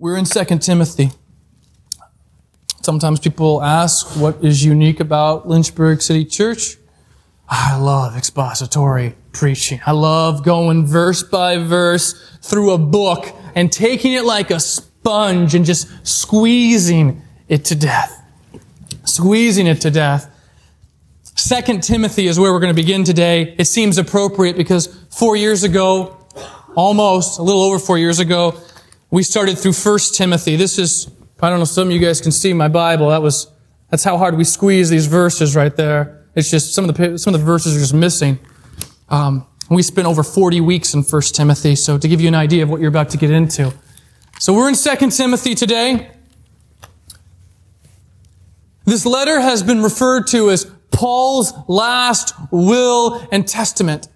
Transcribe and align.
We're 0.00 0.16
in 0.16 0.24
2 0.24 0.44
Timothy. 0.60 1.10
Sometimes 2.80 3.20
people 3.20 3.62
ask 3.62 4.16
what 4.18 4.42
is 4.42 4.64
unique 4.64 4.98
about 4.98 5.46
Lynchburg 5.46 6.00
City 6.00 6.24
Church. 6.24 6.78
I 7.46 7.76
love 7.76 8.16
expository 8.16 9.14
preaching. 9.32 9.78
I 9.84 9.90
love 9.92 10.42
going 10.42 10.86
verse 10.86 11.22
by 11.22 11.58
verse 11.58 12.14
through 12.40 12.70
a 12.70 12.78
book 12.78 13.30
and 13.54 13.70
taking 13.70 14.14
it 14.14 14.24
like 14.24 14.50
a 14.50 14.58
sponge 14.58 15.54
and 15.54 15.66
just 15.66 15.86
squeezing 16.02 17.20
it 17.46 17.66
to 17.66 17.74
death. 17.74 18.24
Squeezing 19.04 19.66
it 19.66 19.82
to 19.82 19.90
death. 19.90 20.34
Second 21.36 21.82
Timothy 21.82 22.26
is 22.26 22.40
where 22.40 22.54
we're 22.54 22.60
going 22.60 22.74
to 22.74 22.82
begin 22.82 23.04
today. 23.04 23.54
It 23.58 23.66
seems 23.66 23.98
appropriate 23.98 24.56
because 24.56 24.86
four 25.10 25.36
years 25.36 25.62
ago, 25.62 26.16
almost 26.74 27.38
a 27.38 27.42
little 27.42 27.60
over 27.60 27.78
four 27.78 27.98
years 27.98 28.18
ago, 28.18 28.58
we 29.10 29.22
started 29.22 29.58
through 29.58 29.72
First 29.72 30.14
Timothy. 30.14 30.56
This 30.56 30.78
is, 30.78 31.10
I 31.40 31.50
don't 31.50 31.58
know, 31.58 31.64
some 31.64 31.88
of 31.88 31.92
you 31.92 31.98
guys 31.98 32.20
can 32.20 32.32
see 32.32 32.52
my 32.52 32.68
Bible. 32.68 33.08
That 33.08 33.22
was, 33.22 33.52
that's 33.90 34.04
how 34.04 34.16
hard 34.16 34.36
we 34.36 34.44
squeeze 34.44 34.88
these 34.88 35.06
verses 35.06 35.56
right 35.56 35.74
there. 35.74 36.26
It's 36.34 36.50
just 36.50 36.74
some 36.74 36.88
of 36.88 36.94
the 36.94 37.18
some 37.18 37.34
of 37.34 37.40
the 37.40 37.46
verses 37.46 37.76
are 37.76 37.80
just 37.80 37.94
missing. 37.94 38.38
Um, 39.08 39.46
we 39.68 39.82
spent 39.82 40.06
over 40.06 40.22
40 40.22 40.60
weeks 40.60 40.94
in 40.94 41.02
First 41.02 41.34
Timothy, 41.34 41.74
so 41.74 41.98
to 41.98 42.08
give 42.08 42.20
you 42.20 42.28
an 42.28 42.34
idea 42.34 42.62
of 42.62 42.70
what 42.70 42.80
you're 42.80 42.88
about 42.88 43.10
to 43.10 43.16
get 43.16 43.30
into. 43.30 43.72
So 44.38 44.54
we're 44.54 44.68
in 44.68 44.74
Second 44.76 45.10
Timothy 45.10 45.54
today. 45.54 46.10
This 48.84 49.04
letter 49.04 49.40
has 49.40 49.62
been 49.62 49.82
referred 49.82 50.28
to 50.28 50.50
as 50.50 50.70
Paul's 50.90 51.52
last 51.68 52.32
will 52.50 53.26
and 53.30 53.46
testament. 53.46 54.08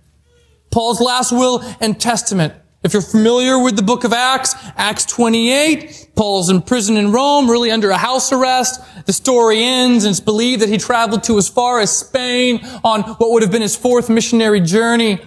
Paul's 0.70 1.00
last 1.00 1.32
will 1.32 1.62
and 1.80 2.00
testament. 2.00 2.54
If 2.84 2.92
you're 2.92 3.00
familiar 3.00 3.58
with 3.58 3.76
the 3.76 3.82
book 3.82 4.04
of 4.04 4.12
Acts, 4.12 4.54
Acts 4.76 5.06
28, 5.06 6.10
Paul's 6.14 6.50
in 6.50 6.60
prison 6.60 6.98
in 6.98 7.12
Rome, 7.12 7.50
really 7.50 7.70
under 7.70 7.88
a 7.88 7.96
house 7.96 8.30
arrest. 8.30 8.78
The 9.06 9.12
story 9.14 9.64
ends 9.64 10.04
and 10.04 10.10
it's 10.10 10.20
believed 10.20 10.60
that 10.60 10.68
he 10.68 10.76
traveled 10.76 11.24
to 11.24 11.38
as 11.38 11.48
far 11.48 11.80
as 11.80 11.96
Spain 11.96 12.60
on 12.84 13.00
what 13.02 13.30
would 13.30 13.42
have 13.42 13.50
been 13.50 13.62
his 13.62 13.74
fourth 13.74 14.10
missionary 14.10 14.60
journey. 14.60 15.18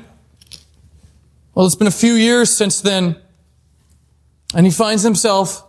Well, 1.56 1.66
it's 1.66 1.74
been 1.74 1.88
a 1.88 1.92
few 1.92 2.14
years 2.14 2.56
since 2.56 2.80
then, 2.80 3.20
and 4.54 4.64
he 4.64 4.72
finds 4.72 5.02
himself 5.02 5.68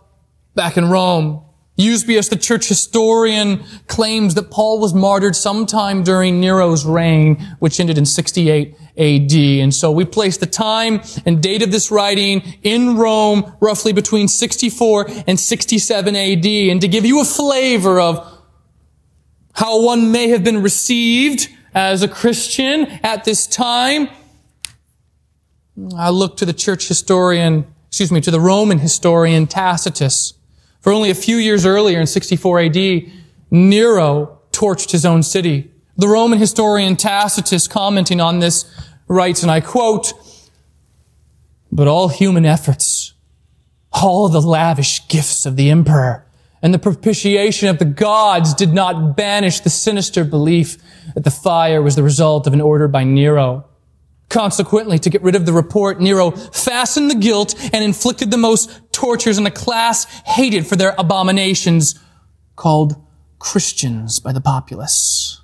back 0.53 0.77
in 0.77 0.91
Rome. 0.91 1.43
Eusebius, 1.79 2.27
the 2.27 2.35
church 2.35 2.67
historian, 2.67 3.63
claims 3.87 4.35
that 4.35 4.51
Paul 4.51 4.79
was 4.79 4.93
martyred 4.93 5.35
sometime 5.35 6.03
during 6.03 6.41
Nero's 6.41 6.85
reign, 6.85 7.35
which 7.59 7.79
ended 7.79 7.97
in 7.97 8.05
68 8.05 8.75
AD. 8.97 9.33
And 9.33 9.73
so 9.73 9.89
we 9.89 10.03
place 10.03 10.35
the 10.35 10.45
time 10.45 11.01
and 11.25 11.41
date 11.41 11.63
of 11.63 11.71
this 11.71 11.89
writing 11.89 12.41
in 12.63 12.97
Rome, 12.97 13.55
roughly 13.61 13.93
between 13.93 14.27
64 14.27 15.09
and 15.25 15.39
67 15.39 16.15
AD. 16.15 16.45
And 16.45 16.81
to 16.81 16.87
give 16.87 17.05
you 17.05 17.21
a 17.21 17.25
flavor 17.25 17.99
of 17.99 18.27
how 19.53 19.81
one 19.81 20.11
may 20.11 20.27
have 20.29 20.43
been 20.43 20.61
received 20.61 21.47
as 21.73 22.03
a 22.03 22.07
Christian 22.07 22.87
at 23.03 23.23
this 23.23 23.47
time, 23.47 24.09
I 25.95 26.09
look 26.09 26.35
to 26.37 26.45
the 26.45 26.53
church 26.53 26.89
historian, 26.89 27.65
excuse 27.87 28.11
me, 28.11 28.19
to 28.21 28.31
the 28.31 28.39
Roman 28.39 28.79
historian 28.79 29.47
Tacitus. 29.47 30.33
For 30.79 30.91
only 30.91 31.09
a 31.09 31.15
few 31.15 31.37
years 31.37 31.65
earlier 31.65 31.99
in 31.99 32.07
64 32.07 32.61
AD, 32.61 33.01
Nero 33.51 34.39
torched 34.51 34.91
his 34.91 35.05
own 35.05 35.23
city. 35.23 35.71
The 35.97 36.07
Roman 36.07 36.39
historian 36.39 36.95
Tacitus 36.95 37.67
commenting 37.67 38.21
on 38.21 38.39
this 38.39 38.65
writes, 39.07 39.43
and 39.43 39.51
I 39.51 39.59
quote, 39.59 40.13
but 41.71 41.87
all 41.87 42.07
human 42.07 42.45
efforts, 42.45 43.13
all 43.91 44.29
the 44.29 44.41
lavish 44.41 45.07
gifts 45.07 45.45
of 45.45 45.55
the 45.55 45.69
emperor, 45.69 46.25
and 46.61 46.73
the 46.73 46.79
propitiation 46.79 47.69
of 47.69 47.79
the 47.79 47.85
gods 47.85 48.53
did 48.53 48.73
not 48.73 49.15
banish 49.15 49.59
the 49.59 49.69
sinister 49.69 50.23
belief 50.23 50.77
that 51.13 51.23
the 51.23 51.31
fire 51.31 51.81
was 51.81 51.95
the 51.95 52.03
result 52.03 52.47
of 52.47 52.53
an 52.53 52.61
order 52.61 52.87
by 52.87 53.03
Nero. 53.03 53.68
Consequently, 54.29 54.99
to 54.99 55.09
get 55.09 55.23
rid 55.23 55.35
of 55.35 55.45
the 55.47 55.53
report, 55.53 55.99
Nero 55.99 56.29
fastened 56.31 57.09
the 57.09 57.15
guilt 57.15 57.55
and 57.73 57.83
inflicted 57.83 58.29
the 58.29 58.37
most 58.37 58.69
tortures 58.91 59.39
on 59.39 59.47
a 59.47 59.51
class 59.51 60.05
hated 60.25 60.67
for 60.67 60.75
their 60.75 60.93
abominations 60.99 61.99
called 62.55 62.95
Christians 63.39 64.19
by 64.19 64.31
the 64.31 64.41
populace. 64.41 65.41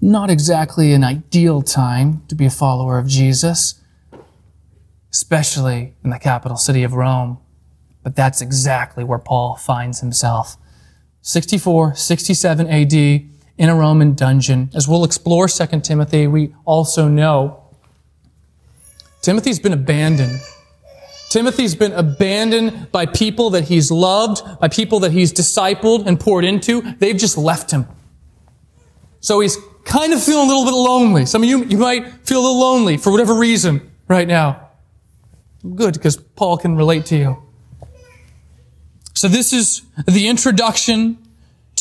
Not 0.00 0.30
exactly 0.30 0.92
an 0.92 1.02
ideal 1.02 1.62
time 1.62 2.22
to 2.28 2.36
be 2.36 2.46
a 2.46 2.50
follower 2.50 2.98
of 2.98 3.08
Jesus, 3.08 3.82
especially 5.10 5.94
in 6.04 6.10
the 6.10 6.18
capital 6.20 6.56
city 6.56 6.84
of 6.84 6.92
Rome. 6.92 7.38
But 8.04 8.14
that's 8.14 8.40
exactly 8.40 9.02
where 9.02 9.18
Paul 9.18 9.56
finds 9.56 9.98
himself. 9.98 10.56
64, 11.22 11.96
67 11.96 12.68
AD, 12.68 13.28
in 13.58 13.68
a 13.68 13.74
Roman 13.74 14.14
dungeon. 14.14 14.70
As 14.74 14.88
we'll 14.88 15.04
explore 15.04 15.48
2 15.48 15.80
Timothy, 15.80 16.26
we 16.26 16.54
also 16.64 17.08
know 17.08 17.64
Timothy's 19.20 19.58
been 19.58 19.72
abandoned. 19.72 20.40
Timothy's 21.28 21.74
been 21.74 21.92
abandoned 21.92 22.90
by 22.90 23.04
people 23.04 23.50
that 23.50 23.64
he's 23.64 23.90
loved, 23.90 24.42
by 24.60 24.68
people 24.68 25.00
that 25.00 25.12
he's 25.12 25.32
discipled 25.32 26.06
and 26.06 26.18
poured 26.18 26.44
into. 26.44 26.80
They've 26.80 27.16
just 27.16 27.36
left 27.36 27.70
him. 27.70 27.86
So 29.20 29.40
he's 29.40 29.58
kind 29.84 30.12
of 30.12 30.22
feeling 30.22 30.46
a 30.46 30.48
little 30.48 30.64
bit 30.64 30.74
lonely. 30.74 31.26
Some 31.26 31.42
of 31.42 31.48
you, 31.48 31.64
you 31.64 31.76
might 31.76 32.26
feel 32.26 32.40
a 32.40 32.42
little 32.42 32.60
lonely 32.60 32.96
for 32.96 33.10
whatever 33.10 33.34
reason 33.34 33.90
right 34.06 34.26
now. 34.26 34.68
Good, 35.74 35.94
because 35.94 36.16
Paul 36.16 36.56
can 36.56 36.76
relate 36.76 37.04
to 37.06 37.16
you. 37.16 37.42
So 39.14 39.26
this 39.26 39.52
is 39.52 39.82
the 40.06 40.28
introduction 40.28 41.18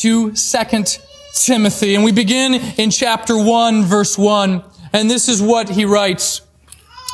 to 0.01 0.35
Second 0.35 0.99
Timothy. 1.35 1.95
And 1.95 2.03
we 2.03 2.11
begin 2.11 2.55
in 2.77 2.89
chapter 2.89 3.37
1, 3.37 3.83
verse 3.83 4.17
1. 4.17 4.63
And 4.93 5.09
this 5.09 5.27
is 5.29 5.41
what 5.41 5.69
he 5.69 5.85
writes. 5.85 6.41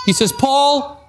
He 0.05 0.13
says, 0.13 0.31
Paul, 0.31 0.99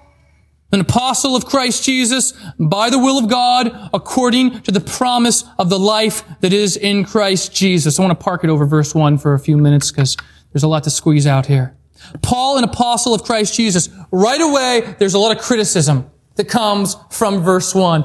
an 0.71 0.79
apostle 0.79 1.35
of 1.35 1.45
Christ 1.45 1.83
Jesus, 1.83 2.33
by 2.59 2.89
the 2.89 2.99
will 2.99 3.17
of 3.17 3.29
God, 3.29 3.89
according 3.93 4.61
to 4.63 4.71
the 4.71 4.81
promise 4.81 5.43
of 5.57 5.69
the 5.69 5.79
life 5.79 6.23
that 6.41 6.53
is 6.53 6.75
in 6.75 7.05
Christ 7.05 7.53
Jesus. 7.53 7.99
I 7.99 8.03
want 8.03 8.17
to 8.17 8.23
park 8.23 8.43
it 8.43 8.49
over 8.49 8.65
verse 8.65 8.95
1 8.95 9.17
for 9.17 9.33
a 9.33 9.39
few 9.39 9.57
minutes 9.57 9.91
because 9.91 10.17
there's 10.51 10.63
a 10.63 10.67
lot 10.67 10.83
to 10.83 10.89
squeeze 10.89 11.27
out 11.27 11.45
here. 11.45 11.75
Paul, 12.21 12.57
an 12.57 12.63
apostle 12.63 13.13
of 13.13 13.23
Christ 13.23 13.55
Jesus. 13.55 13.89
Right 14.11 14.41
away, 14.41 14.95
there's 14.99 15.13
a 15.13 15.19
lot 15.19 15.35
of 15.35 15.41
criticism 15.41 16.09
that 16.35 16.47
comes 16.47 16.95
from 17.09 17.41
verse 17.41 17.73
1. 17.73 18.03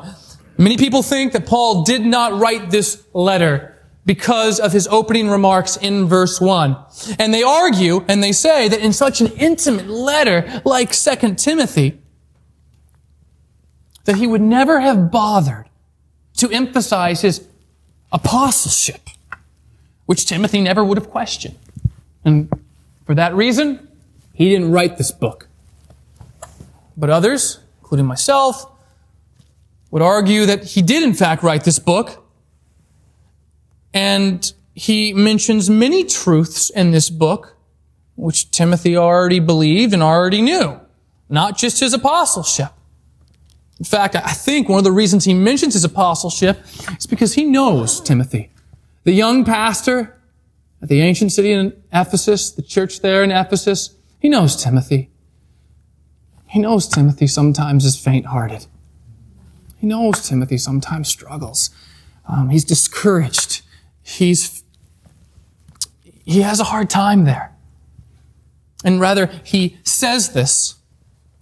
Many 0.59 0.77
people 0.77 1.03
think 1.03 1.33
that 1.33 1.47
Paul 1.47 1.84
did 1.84 2.03
not 2.03 2.38
write 2.38 2.71
this 2.71 3.03
letter 3.12 3.77
because 4.05 4.59
of 4.59 4.72
his 4.72 4.88
opening 4.88 5.28
remarks 5.28 5.77
in 5.77 6.06
verse 6.06 6.41
1. 6.41 6.77
And 7.19 7.33
they 7.33 7.43
argue 7.43 8.05
and 8.09 8.22
they 8.22 8.33
say 8.33 8.69
that 8.69 8.81
in 8.81 8.93
such 8.93 9.21
an 9.21 9.28
intimate 9.28 9.88
letter 9.88 10.62
like 10.65 10.93
2 10.93 11.34
Timothy, 11.34 11.99
that 14.05 14.16
he 14.16 14.27
would 14.27 14.41
never 14.41 14.81
have 14.81 15.11
bothered 15.11 15.69
to 16.38 16.50
emphasize 16.50 17.21
his 17.21 17.47
apostleship, 18.12 19.11
which 20.06 20.27
Timothy 20.27 20.61
never 20.61 20.82
would 20.82 20.99
have 20.99 21.11
questioned. 21.11 21.56
And 22.25 22.49
for 23.05 23.15
that 23.15 23.34
reason, 23.34 23.88
he 24.32 24.49
didn't 24.49 24.72
write 24.72 24.97
this 24.97 25.11
book. 25.11 25.49
But 26.97 27.11
others, 27.11 27.61
including 27.81 28.06
myself, 28.06 28.69
would 29.90 30.02
argue 30.02 30.46
that 30.46 30.64
he 30.64 30.82
did 30.82 31.02
in 31.02 31.14
fact 31.14 31.42
write 31.42 31.64
this 31.64 31.78
book 31.78 32.24
and 33.92 34.52
he 34.74 35.12
mentions 35.12 35.68
many 35.68 36.04
truths 36.04 36.70
in 36.70 36.92
this 36.92 37.10
book, 37.10 37.56
which 38.14 38.50
Timothy 38.50 38.96
already 38.96 39.40
believed 39.40 39.92
and 39.92 40.02
already 40.02 40.40
knew, 40.40 40.80
not 41.28 41.58
just 41.58 41.80
his 41.80 41.92
apostleship. 41.92 42.72
In 43.78 43.84
fact, 43.84 44.14
I 44.14 44.32
think 44.32 44.68
one 44.68 44.78
of 44.78 44.84
the 44.84 44.92
reasons 44.92 45.24
he 45.24 45.34
mentions 45.34 45.75
his 45.75 45.84
apostleship 45.84 46.60
is 46.96 47.06
because 47.06 47.34
he 47.34 47.44
knows 47.44 48.00
Timothy. 48.00 48.50
The 49.04 49.12
young 49.12 49.44
pastor 49.44 50.20
at 50.82 50.88
the 50.88 51.00
ancient 51.00 51.32
city 51.32 51.52
in 51.52 51.82
Ephesus, 51.93 52.50
the 52.50 52.62
church 52.62 53.00
there 53.00 53.25
in 53.25 53.31
Ephesus, 53.31 53.96
he 54.19 54.28
knows 54.28 54.62
Timothy. 54.62 55.10
He 56.46 56.58
knows 56.58 56.86
Timothy 56.88 57.26
sometimes 57.26 57.84
is 57.84 57.98
faint-hearted. 57.98 58.66
He 59.81 59.87
knows 59.87 60.29
Timothy 60.29 60.59
sometimes 60.59 61.09
struggles. 61.09 61.71
Um, 62.29 62.50
he's 62.50 62.65
discouraged 62.65 63.62
he's, 64.03 64.62
he 66.25 66.43
has 66.43 66.61
a 66.61 66.65
hard 66.65 66.91
time 66.91 67.25
there. 67.25 67.53
And 68.85 69.00
rather, 69.00 69.27
he 69.44 69.79
says 69.85 70.32
this 70.32 70.77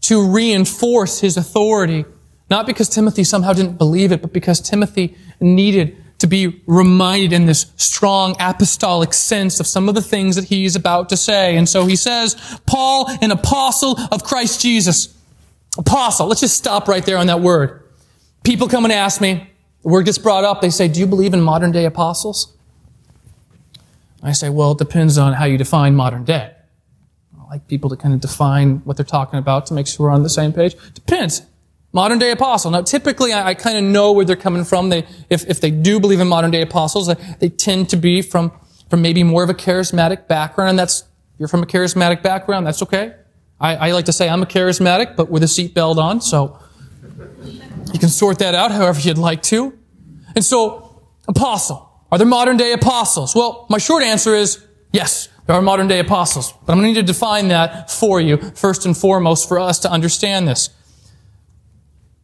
to 0.03 0.29
reinforce 0.29 1.21
his 1.21 1.37
authority, 1.37 2.05
not 2.51 2.67
because 2.67 2.89
Timothy 2.89 3.25
somehow 3.25 3.53
didn't 3.53 3.79
believe 3.79 4.11
it, 4.13 4.23
but 4.23 4.33
because 4.33 4.61
Timothy 4.61 5.17
needed 5.41 5.97
to 6.19 6.27
be 6.27 6.63
reminded 6.67 7.33
in 7.33 7.47
this 7.47 7.67
strong 7.77 8.35
apostolic 8.41 9.13
sense 9.13 9.61
of 9.61 9.69
some 9.69 9.89
of 9.89 9.95
the 9.95 10.03
things 10.03 10.35
that 10.35 10.47
he's 10.47 10.75
about 10.75 11.09
to 11.11 11.17
say. 11.17 11.57
And 11.57 11.69
so 11.69 11.87
he 11.87 11.95
says, 11.95 12.35
Paul, 12.67 13.09
an 13.23 13.31
apostle 13.31 13.97
of 14.11 14.25
Christ 14.25 14.61
Jesus. 14.61 15.15
Apostle. 15.77 16.27
Let's 16.27 16.41
just 16.41 16.57
stop 16.57 16.89
right 16.89 17.05
there 17.07 17.19
on 17.19 17.29
that 17.29 17.41
word. 17.41 17.85
People 18.49 18.67
come 18.67 18.87
and 18.87 18.93
ask 18.95 19.21
me, 19.21 19.47
the 19.83 19.89
word 19.91 20.07
gets 20.07 20.17
brought 20.17 20.43
up, 20.43 20.63
they 20.63 20.71
say, 20.71 20.89
Do 20.89 21.01
you 21.01 21.07
believe 21.07 21.35
in 21.35 21.43
modern 21.43 21.71
day 21.71 21.85
apostles? 21.85 22.57
I 24.23 24.33
say, 24.33 24.49
Well, 24.49 24.73
it 24.73 24.79
depends 24.79 25.19
on 25.19 25.35
how 25.35 25.45
you 25.45 25.59
define 25.59 25.95
modern 25.95 26.25
day. 26.25 26.55
I 27.39 27.51
like 27.51 27.69
people 27.69 27.91
to 27.91 27.97
kind 27.97 28.15
of 28.15 28.21
define 28.21 28.79
what 28.87 28.97
they're 28.97 29.05
talking 29.05 29.39
about 29.39 29.67
to 29.67 29.75
make 29.75 29.87
sure 29.87 30.07
we're 30.07 30.15
on 30.15 30.23
the 30.23 30.31
same 30.31 30.55
page. 30.55 30.77
Depends. 30.95 31.43
Modern 31.93 32.19
day 32.19 32.31
apostle. 32.31 32.71
Now, 32.71 32.81
typically, 32.81 33.35
I, 33.35 33.49
I 33.49 33.55
kind 33.55 33.77
of 33.77 33.85
know 33.85 34.13
where 34.13 34.25
they're 34.25 34.35
coming 34.35 34.65
from. 34.65 34.89
They, 34.89 35.05
if, 35.29 35.45
if 35.47 35.61
they 35.61 35.71
do 35.71 36.01
believe 36.01 36.21
in 36.21 36.27
modern 36.27 36.51
day 36.51 36.63
apostles, 36.63 37.09
they, 37.09 37.17
they 37.41 37.49
tend 37.51 37.91
to 37.91 37.99
be 37.99 38.23
from, 38.23 38.51
from 38.89 39.03
maybe 39.03 39.25
more 39.25 39.43
of 39.43 39.51
a 39.51 39.55
charismatic 39.55 40.27
background. 40.27 40.71
And 40.71 40.79
that's, 40.79 41.05
you're 41.37 41.49
from 41.49 41.63
a 41.63 41.67
charismatic 41.67 42.23
background, 42.23 42.67
that's 42.67 42.83
okay. 42.83 43.15
I, 43.61 43.77
I 43.77 43.93
like 43.93 44.07
to 44.07 44.13
say 44.15 44.27
I'm 44.27 44.43
a 44.43 44.47
charismatic, 44.47 45.17
but 45.17 45.29
with 45.29 45.43
a 45.43 45.47
seatbelt 45.47 45.99
on, 45.99 46.23
so 46.23 46.59
you 47.93 47.99
can 47.99 48.09
sort 48.09 48.39
that 48.41 48.55
out 48.55 48.71
however 48.71 49.01
you'd 49.01 49.19
like 49.19 49.43
to. 49.45 49.79
And 50.35 50.45
so, 50.45 51.03
apostle. 51.27 51.85
Are 52.11 52.19
there 52.19 52.27
modern 52.27 52.57
day 52.57 52.73
apostles? 52.73 53.35
Well, 53.35 53.67
my 53.69 53.79
short 53.79 54.03
answer 54.03 54.35
is 54.35 54.65
yes, 54.93 55.29
there 55.47 55.57
are 55.57 55.63
modern 55.63 55.89
day 55.89 55.99
apostles. 55.99 56.53
But 56.53 56.73
I'm 56.73 56.79
going 56.79 56.95
to 56.95 57.01
need 57.01 57.07
to 57.07 57.13
define 57.13 57.49
that 57.49 57.91
for 57.91 58.21
you, 58.21 58.37
first 58.37 58.87
and 58.87 58.97
foremost, 58.97 59.49
for 59.49 59.59
us 59.59 59.79
to 59.81 59.91
understand 59.91 60.47
this. 60.47 60.71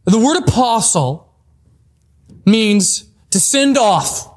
The 0.05 0.19
word 0.19 0.37
apostle 0.43 1.33
means 2.45 3.05
to 3.31 3.39
send 3.39 3.77
off, 3.77 4.31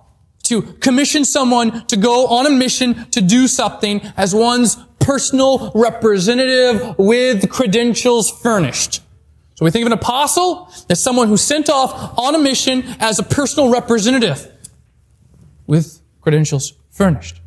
to 0.44 0.62
commission 0.62 1.24
someone 1.24 1.86
to 1.86 1.96
go 1.96 2.26
on 2.28 2.46
a 2.46 2.50
mission 2.50 3.10
to 3.10 3.20
do 3.20 3.46
something 3.46 4.00
as 4.16 4.34
one's 4.34 4.76
personal 4.98 5.70
representative 5.74 6.98
with 6.98 7.50
credentials 7.50 8.30
furnished. 8.30 9.02
So 9.58 9.64
we 9.64 9.72
think 9.72 9.82
of 9.82 9.88
an 9.88 9.98
apostle 9.98 10.72
as 10.88 11.02
someone 11.02 11.26
who's 11.26 11.42
sent 11.42 11.68
off 11.68 12.16
on 12.16 12.36
a 12.36 12.38
mission 12.38 12.84
as 13.00 13.18
a 13.18 13.24
personal 13.24 13.72
representative 13.72 14.46
with 15.66 16.00
credentials 16.20 16.74
furnished. 16.90 17.40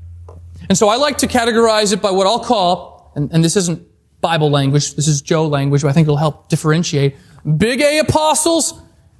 And 0.68 0.78
so 0.78 0.90
I 0.90 0.98
like 0.98 1.20
to 1.20 1.28
categorize 1.28 1.94
it 1.94 2.02
by 2.02 2.12
what 2.12 2.28
I'll 2.28 2.44
call, 2.44 3.14
and, 3.16 3.32
and 3.32 3.42
this 3.42 3.56
isn't 3.56 3.88
Bible 4.20 4.50
language, 4.52 4.96
this 4.96 5.08
is 5.08 5.22
Joe 5.22 5.48
language, 5.48 5.84
but 5.84 5.88
I 5.88 5.94
think 5.94 6.04
it'll 6.04 6.18
help 6.18 6.50
differentiate 6.50 7.16
big 7.56 7.80
A 7.80 8.00
apostles 8.00 8.74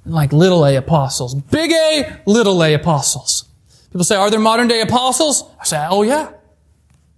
and 0.04 0.12
like 0.12 0.34
little 0.34 0.66
A 0.66 0.76
apostles. 0.76 1.34
Big 1.34 1.72
A, 1.72 2.20
little 2.26 2.62
A 2.62 2.74
apostles. 2.74 3.46
People 3.88 4.04
say, 4.04 4.16
are 4.16 4.30
there 4.30 4.38
modern 4.38 4.68
day 4.68 4.82
apostles? 4.82 5.44
I 5.58 5.64
say, 5.64 5.86
oh 5.88 6.02
yeah. 6.02 6.30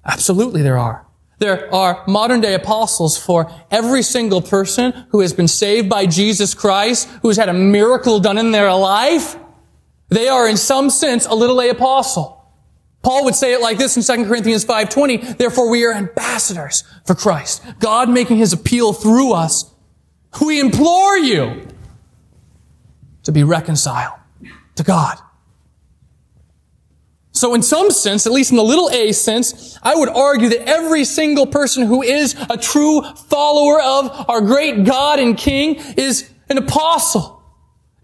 Absolutely 0.04 0.62
there 0.62 0.78
are. 0.78 1.04
There 1.44 1.74
are 1.74 2.02
modern 2.06 2.40
day 2.40 2.54
apostles 2.54 3.18
for 3.18 3.52
every 3.70 4.02
single 4.02 4.40
person 4.40 4.92
who 5.10 5.20
has 5.20 5.34
been 5.34 5.46
saved 5.46 5.90
by 5.90 6.06
Jesus 6.06 6.54
Christ, 6.54 7.06
who 7.20 7.28
has 7.28 7.36
had 7.36 7.50
a 7.50 7.52
miracle 7.52 8.18
done 8.18 8.38
in 8.38 8.50
their 8.50 8.72
life. 8.72 9.36
They 10.08 10.26
are 10.28 10.48
in 10.48 10.56
some 10.56 10.88
sense 10.88 11.26
a 11.26 11.34
little 11.34 11.60
A 11.60 11.68
apostle. 11.68 12.50
Paul 13.02 13.24
would 13.24 13.34
say 13.34 13.52
it 13.52 13.60
like 13.60 13.76
this 13.76 13.94
in 13.94 14.02
2 14.02 14.26
Corinthians 14.26 14.64
5.20, 14.64 15.36
therefore 15.36 15.68
we 15.68 15.84
are 15.84 15.92
ambassadors 15.92 16.82
for 17.04 17.14
Christ. 17.14 17.62
God 17.78 18.08
making 18.08 18.38
his 18.38 18.54
appeal 18.54 18.94
through 18.94 19.34
us 19.34 19.70
we 20.42 20.60
implore 20.60 21.18
you 21.18 21.68
to 23.24 23.32
be 23.32 23.44
reconciled 23.44 24.18
to 24.76 24.82
God. 24.82 25.18
So 27.34 27.52
in 27.54 27.62
some 27.62 27.90
sense, 27.90 28.26
at 28.26 28.32
least 28.32 28.52
in 28.52 28.56
the 28.56 28.64
little 28.64 28.88
a 28.90 29.10
sense, 29.12 29.76
I 29.82 29.96
would 29.96 30.08
argue 30.08 30.48
that 30.50 30.68
every 30.68 31.04
single 31.04 31.46
person 31.46 31.84
who 31.84 32.00
is 32.02 32.36
a 32.48 32.56
true 32.56 33.02
follower 33.28 33.82
of 33.82 34.30
our 34.30 34.40
great 34.40 34.84
God 34.84 35.18
and 35.18 35.36
King 35.36 35.74
is 35.96 36.30
an 36.48 36.58
apostle, 36.58 37.42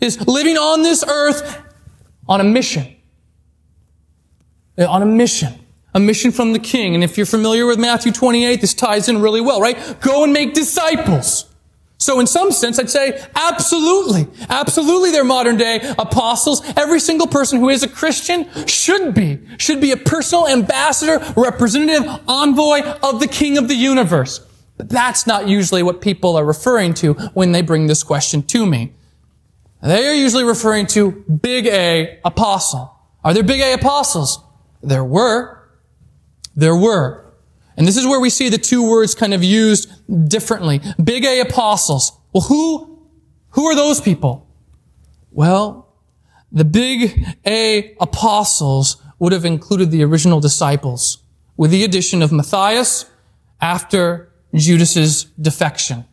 is 0.00 0.26
living 0.26 0.56
on 0.56 0.82
this 0.82 1.04
earth 1.06 1.62
on 2.28 2.40
a 2.40 2.44
mission. 2.44 2.96
On 4.76 5.00
a 5.00 5.06
mission. 5.06 5.54
A 5.94 6.00
mission 6.00 6.32
from 6.32 6.52
the 6.52 6.58
King. 6.58 6.96
And 6.96 7.04
if 7.04 7.16
you're 7.16 7.26
familiar 7.26 7.66
with 7.66 7.78
Matthew 7.78 8.10
28, 8.10 8.60
this 8.60 8.74
ties 8.74 9.08
in 9.08 9.20
really 9.20 9.40
well, 9.40 9.60
right? 9.60 10.00
Go 10.00 10.24
and 10.24 10.32
make 10.32 10.54
disciples. 10.54 11.49
So 12.00 12.18
in 12.18 12.26
some 12.26 12.50
sense, 12.50 12.78
I'd 12.78 12.88
say 12.88 13.22
absolutely, 13.34 14.26
absolutely 14.48 15.10
they're 15.10 15.22
modern 15.22 15.58
day 15.58 15.80
apostles. 15.98 16.62
Every 16.74 16.98
single 16.98 17.26
person 17.26 17.60
who 17.60 17.68
is 17.68 17.82
a 17.82 17.88
Christian 17.88 18.48
should 18.66 19.12
be, 19.12 19.38
should 19.58 19.82
be 19.82 19.92
a 19.92 19.98
personal 19.98 20.48
ambassador, 20.48 21.22
representative, 21.36 22.08
envoy 22.26 22.80
of 23.02 23.20
the 23.20 23.28
King 23.28 23.58
of 23.58 23.68
the 23.68 23.74
universe. 23.74 24.40
But 24.78 24.88
that's 24.88 25.26
not 25.26 25.46
usually 25.46 25.82
what 25.82 26.00
people 26.00 26.36
are 26.36 26.44
referring 26.44 26.94
to 26.94 27.12
when 27.34 27.52
they 27.52 27.60
bring 27.60 27.86
this 27.86 28.02
question 28.02 28.42
to 28.44 28.64
me. 28.64 28.94
They 29.82 30.08
are 30.08 30.14
usually 30.14 30.44
referring 30.44 30.86
to 30.88 31.10
big 31.12 31.66
A 31.66 32.18
apostle. 32.24 32.96
Are 33.22 33.34
there 33.34 33.42
big 33.42 33.60
A 33.60 33.74
apostles? 33.74 34.42
There 34.82 35.04
were. 35.04 35.68
There 36.56 36.76
were. 36.76 37.29
And 37.80 37.88
this 37.88 37.96
is 37.96 38.06
where 38.06 38.20
we 38.20 38.28
see 38.28 38.50
the 38.50 38.58
two 38.58 38.86
words 38.86 39.14
kind 39.14 39.32
of 39.32 39.42
used 39.42 39.88
differently. 40.28 40.82
Big 41.02 41.24
A 41.24 41.40
apostles. 41.40 42.12
Well, 42.30 42.42
who, 42.42 43.08
who 43.52 43.64
are 43.68 43.74
those 43.74 44.02
people? 44.02 44.46
Well, 45.30 45.88
the 46.52 46.66
big 46.66 47.24
A 47.46 47.96
apostles 47.98 49.02
would 49.18 49.32
have 49.32 49.46
included 49.46 49.90
the 49.90 50.04
original 50.04 50.40
disciples 50.40 51.22
with 51.56 51.70
the 51.70 51.82
addition 51.82 52.20
of 52.20 52.30
Matthias 52.30 53.06
after 53.62 54.30
Judas's 54.54 55.24
defection. 55.40 56.04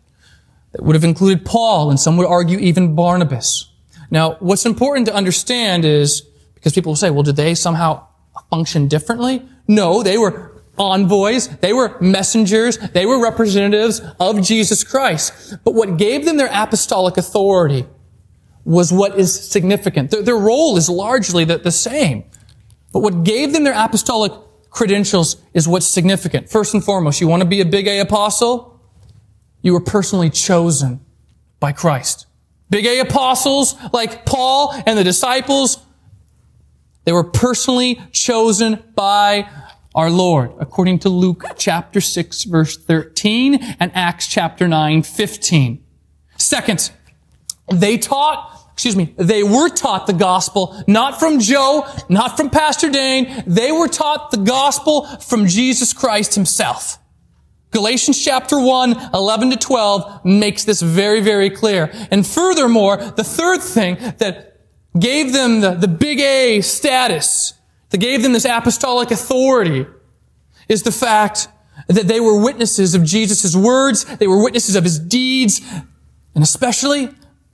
That 0.72 0.84
would 0.84 0.96
have 0.96 1.04
included 1.04 1.44
Paul 1.44 1.90
and 1.90 2.00
some 2.00 2.16
would 2.16 2.28
argue 2.28 2.60
even 2.60 2.96
Barnabas. 2.96 3.69
Now, 4.10 4.38
what's 4.40 4.66
important 4.66 5.06
to 5.08 5.14
understand 5.14 5.84
is, 5.84 6.22
because 6.56 6.72
people 6.72 6.92
will 6.92 6.96
say, 6.96 7.10
well, 7.10 7.24
did 7.24 7.36
they 7.36 7.56
somehow 7.56 8.08
function 8.50 8.88
differently? 8.88 9.46
No, 9.68 10.02
they 10.02 10.18
were 10.18 10.47
envoys, 10.78 11.48
they 11.60 11.74
were 11.74 11.98
messengers, 12.00 12.78
they 12.78 13.06
were 13.06 13.22
representatives 13.22 14.02
of 14.20 14.42
Jesus 14.42 14.84
Christ. 14.84 15.58
But 15.64 15.74
what 15.74 15.98
gave 15.98 16.26
them 16.26 16.38
their 16.38 16.50
apostolic 16.52 17.18
authority 17.18 17.86
was 18.64 18.92
what 18.92 19.18
is 19.18 19.34
significant. 19.50 20.12
Their, 20.12 20.22
their 20.22 20.38
role 20.38 20.78
is 20.78 20.90
largely 20.90 21.46
the, 21.46 21.58
the 21.58 21.72
same. 21.72 22.26
But 22.92 23.00
what 23.00 23.24
gave 23.24 23.54
them 23.54 23.64
their 23.64 23.74
apostolic 23.76 24.32
credentials 24.70 25.38
is 25.54 25.68
what's 25.68 25.88
significant. 25.88 26.50
First 26.50 26.74
and 26.74 26.84
foremost, 26.84 27.22
you 27.22 27.28
want 27.28 27.42
to 27.42 27.48
be 27.48 27.62
a 27.62 27.66
big 27.66 27.88
A 27.88 28.00
apostle? 28.00 28.80
You 29.62 29.74
were 29.74 29.82
personally 29.82 30.30
chosen 30.30 31.00
by 31.60 31.72
Christ. 31.72 32.28
Big 32.70 32.86
A 32.86 33.00
apostles 33.00 33.76
like 33.94 34.26
Paul 34.26 34.74
and 34.86 34.98
the 34.98 35.04
disciples, 35.04 35.80
they 37.06 37.14
were 37.14 37.24
personally 37.24 38.02
chosen 38.12 38.84
by 38.96 39.50
our 39.97 40.11
Lord, 40.11 40.54
according 40.59 40.99
to 40.99 41.09
Luke 41.09 41.44
chapter 41.57 41.99
6 41.99 42.44
verse 42.44 42.77
13 42.77 43.56
and 43.80 43.92
Acts 43.95 44.27
chapter 44.27 44.68
9 44.68 45.01
15. 45.01 45.83
Second, 46.37 46.92
they 47.73 47.97
taught, 47.97 48.69
excuse 48.73 48.95
me, 48.95 49.16
they 49.18 49.42
were 49.42 49.69
taught 49.69 50.06
the 50.06 50.13
gospel 50.13 50.83
not 50.87 51.19
from 51.19 51.39
Joe, 51.39 51.87
not 52.09 52.37
from 52.37 52.51
Pastor 52.51 52.92
Dane. 52.92 53.44
They 53.47 53.71
were 53.71 53.87
taught 53.87 54.30
the 54.30 54.37
gospel 54.37 55.07
from 55.18 55.47
Jesus 55.47 55.94
Christ 55.94 56.35
himself. 56.35 56.99
Galatians 57.71 58.23
chapter 58.23 58.59
1, 58.59 59.09
11 59.16 59.49
to 59.49 59.57
12 59.57 60.23
makes 60.23 60.63
this 60.63 60.80
very, 60.80 61.21
very 61.21 61.49
clear. 61.49 61.89
And 62.11 62.25
furthermore, 62.25 62.97
the 62.97 63.23
third 63.23 63.63
thing 63.63 63.95
that 64.19 64.59
gave 64.97 65.33
them 65.33 65.61
the, 65.61 65.71
the 65.71 65.87
big 65.87 66.19
A 66.19 66.61
status 66.61 67.56
that 67.90 67.98
gave 67.98 68.24
them 68.24 68.34
this 68.34 68.46
apostolic 68.46 69.12
authority 69.12 69.86
is 70.68 70.84
the 70.84 70.92
fact 70.92 71.48
that 71.88 72.08
they 72.08 72.20
were 72.20 72.42
witnesses 72.42 72.96
of 72.96 73.04
Jesus' 73.04 73.56
words, 73.56 74.04
they 74.18 74.28
were 74.28 74.44
witnesses 74.44 74.76
of 74.76 74.84
his 74.84 75.00
deeds, 75.00 75.62
and 76.36 76.44
especially, 76.44 77.10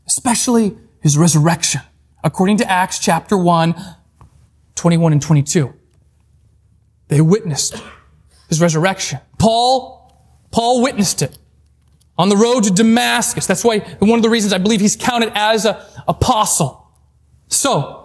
especially 0.07 0.75
his 1.01 1.17
resurrection, 1.17 1.81
according 2.23 2.57
to 2.57 2.69
Acts 2.69 2.99
chapter 2.99 3.37
1, 3.37 3.75
21 4.75 5.11
and 5.11 5.21
22. 5.21 5.73
They 7.09 7.21
witnessed 7.21 7.81
his 8.49 8.61
resurrection. 8.61 9.19
Paul, 9.37 10.17
Paul 10.51 10.81
witnessed 10.81 11.21
it 11.21 11.37
on 12.17 12.29
the 12.29 12.37
road 12.37 12.63
to 12.63 12.71
Damascus. 12.71 13.45
That's 13.45 13.63
why 13.63 13.79
one 13.99 14.17
of 14.17 14.23
the 14.23 14.29
reasons 14.29 14.53
I 14.53 14.57
believe 14.57 14.81
he's 14.81 14.95
counted 14.95 15.31
as 15.35 15.65
an 15.65 15.75
apostle. 16.07 16.87
So, 17.49 18.02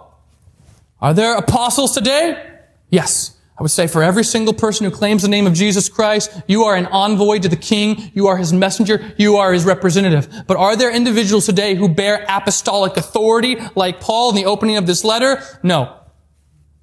are 1.01 1.13
there 1.13 1.35
apostles 1.35 1.93
today? 1.93 2.59
Yes. 2.89 3.35
I 3.57 3.61
would 3.61 3.71
say 3.71 3.87
for 3.87 4.01
every 4.01 4.23
single 4.23 4.53
person 4.53 4.85
who 4.85 4.91
claims 4.91 5.21
the 5.21 5.27
name 5.27 5.45
of 5.45 5.53
Jesus 5.53 5.89
Christ, 5.89 6.31
you 6.47 6.63
are 6.63 6.77
an 6.77 6.85
envoy 6.85 7.39
to 7.39 7.49
the 7.49 7.57
King, 7.57 8.09
you 8.13 8.27
are 8.27 8.37
his 8.37 8.53
messenger, 8.53 9.13
you 9.17 9.35
are 9.35 9.51
his 9.51 9.65
representative. 9.65 10.45
But 10.47 10.55
are 10.55 10.77
there 10.77 10.95
individuals 10.95 11.45
today 11.45 11.75
who 11.75 11.89
bear 11.89 12.25
apostolic 12.29 12.95
authority 12.95 13.57
like 13.75 13.99
Paul 13.99 14.29
in 14.29 14.37
the 14.37 14.45
opening 14.45 14.77
of 14.77 14.87
this 14.87 15.03
letter? 15.03 15.43
No. 15.61 15.93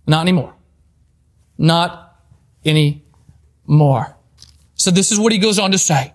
Not 0.06 0.20
anymore. 0.20 0.54
Not 1.56 2.20
anymore. 2.62 4.14
So 4.75 4.90
this 4.90 5.11
is 5.11 5.18
what 5.18 5.32
he 5.32 5.38
goes 5.38 5.58
on 5.58 5.73
to 5.73 5.78
say. 5.78 6.12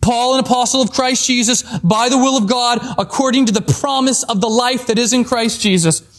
Paul, 0.00 0.34
an 0.34 0.40
apostle 0.40 0.80
of 0.80 0.92
Christ 0.92 1.26
Jesus, 1.26 1.62
by 1.80 2.08
the 2.08 2.16
will 2.16 2.38
of 2.38 2.48
God, 2.48 2.78
according 2.98 3.44
to 3.46 3.52
the 3.52 3.60
promise 3.60 4.22
of 4.22 4.40
the 4.40 4.48
life 4.48 4.86
that 4.86 4.98
is 4.98 5.12
in 5.12 5.24
Christ 5.24 5.60
Jesus. 5.60 6.17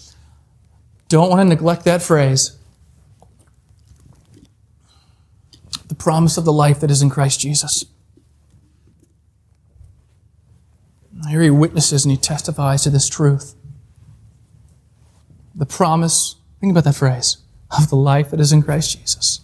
Don't 1.10 1.30
want 1.30 1.42
to 1.42 1.46
neglect 1.46 1.84
that 1.86 2.02
phrase. 2.02 2.58
The 5.88 5.96
promise 5.96 6.38
of 6.38 6.46
the 6.46 6.54
life 6.54 6.80
that 6.80 6.92
is 6.92 7.02
in 7.02 7.10
Christ 7.10 7.40
Jesus. 7.40 7.84
Here 11.28 11.42
he 11.42 11.50
witnesses 11.50 12.06
and 12.06 12.12
he 12.12 12.18
testifies 12.18 12.84
to 12.84 12.90
this 12.90 13.10
truth. 13.10 13.56
The 15.54 15.66
promise, 15.66 16.36
think 16.62 16.72
about 16.72 16.86
that 16.86 16.96
phrase, 16.96 17.38
of 17.76 17.90
the 17.90 17.96
life 17.96 18.30
that 18.30 18.40
is 18.40 18.54
in 18.54 18.62
Christ 18.62 18.98
Jesus. 18.98 19.42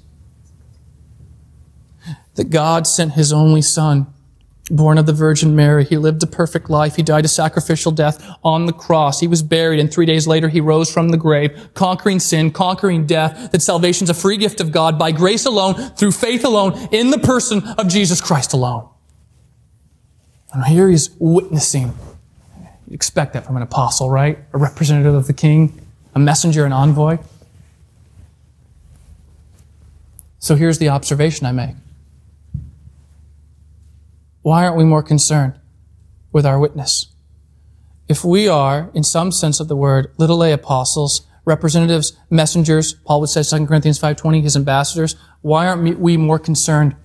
That 2.35 2.49
God 2.49 2.85
sent 2.87 3.13
his 3.13 3.33
only 3.33 3.61
son 3.61 4.07
born 4.71 4.97
of 4.97 5.05
the 5.05 5.13
Virgin 5.13 5.55
Mary. 5.55 5.85
He 5.85 5.97
lived 5.97 6.23
a 6.23 6.27
perfect 6.27 6.69
life. 6.69 6.95
He 6.95 7.03
died 7.03 7.25
a 7.25 7.27
sacrificial 7.27 7.91
death 7.91 8.25
on 8.43 8.65
the 8.65 8.73
cross. 8.73 9.19
He 9.19 9.27
was 9.27 9.43
buried, 9.43 9.79
and 9.79 9.91
three 9.91 10.05
days 10.05 10.27
later 10.27 10.49
he 10.49 10.59
rose 10.59 10.91
from 10.91 11.09
the 11.09 11.17
grave, 11.17 11.69
conquering 11.73 12.19
sin, 12.19 12.51
conquering 12.51 13.05
death, 13.05 13.51
that 13.51 13.61
salvation 13.61 14.05
is 14.05 14.09
a 14.09 14.15
free 14.15 14.37
gift 14.37 14.59
of 14.59 14.71
God 14.71 14.97
by 14.97 15.11
grace 15.11 15.45
alone, 15.45 15.75
through 15.75 16.11
faith 16.11 16.43
alone, 16.43 16.89
in 16.91 17.11
the 17.11 17.19
person 17.19 17.63
of 17.77 17.87
Jesus 17.87 18.21
Christ 18.21 18.53
alone. 18.53 18.89
And 20.51 20.63
here 20.65 20.89
he's 20.89 21.09
witnessing. 21.19 21.93
You 22.87 22.93
expect 22.93 23.33
that 23.33 23.45
from 23.45 23.57
an 23.57 23.61
apostle, 23.61 24.09
right? 24.09 24.39
A 24.53 24.57
representative 24.57 25.13
of 25.13 25.27
the 25.27 25.33
king, 25.33 25.79
a 26.15 26.19
messenger, 26.19 26.65
an 26.65 26.73
envoy. 26.73 27.17
So 30.39 30.55
here's 30.55 30.77
the 30.77 30.89
observation 30.89 31.45
I 31.45 31.51
make. 31.51 31.75
Why 34.45 34.63
aren't 34.63 34.77
we 34.77 34.83
more 34.83 35.01
concerned 35.01 35.59
with 36.31 36.45
our 36.45 36.59
witness? 36.59 37.07
If 38.07 38.23
we 38.23 38.47
are, 38.47 38.91
in 38.93 39.01
some 39.01 39.31
sense 39.31 39.59
of 39.59 39.67
the 39.67 39.75
word, 39.75 40.13
little 40.19 40.43
a 40.43 40.51
apostles, 40.51 41.25
representatives, 41.45 42.15
messengers, 42.29 42.93
Paul 42.93 43.21
would 43.21 43.29
say 43.31 43.41
2 43.41 43.65
Corinthians 43.65 43.99
5.20, 43.99 44.43
his 44.43 44.55
ambassadors, 44.55 45.15
why 45.41 45.65
aren't 45.65 45.99
we 45.99 46.15
more 46.15 46.37
concerned? 46.37 46.95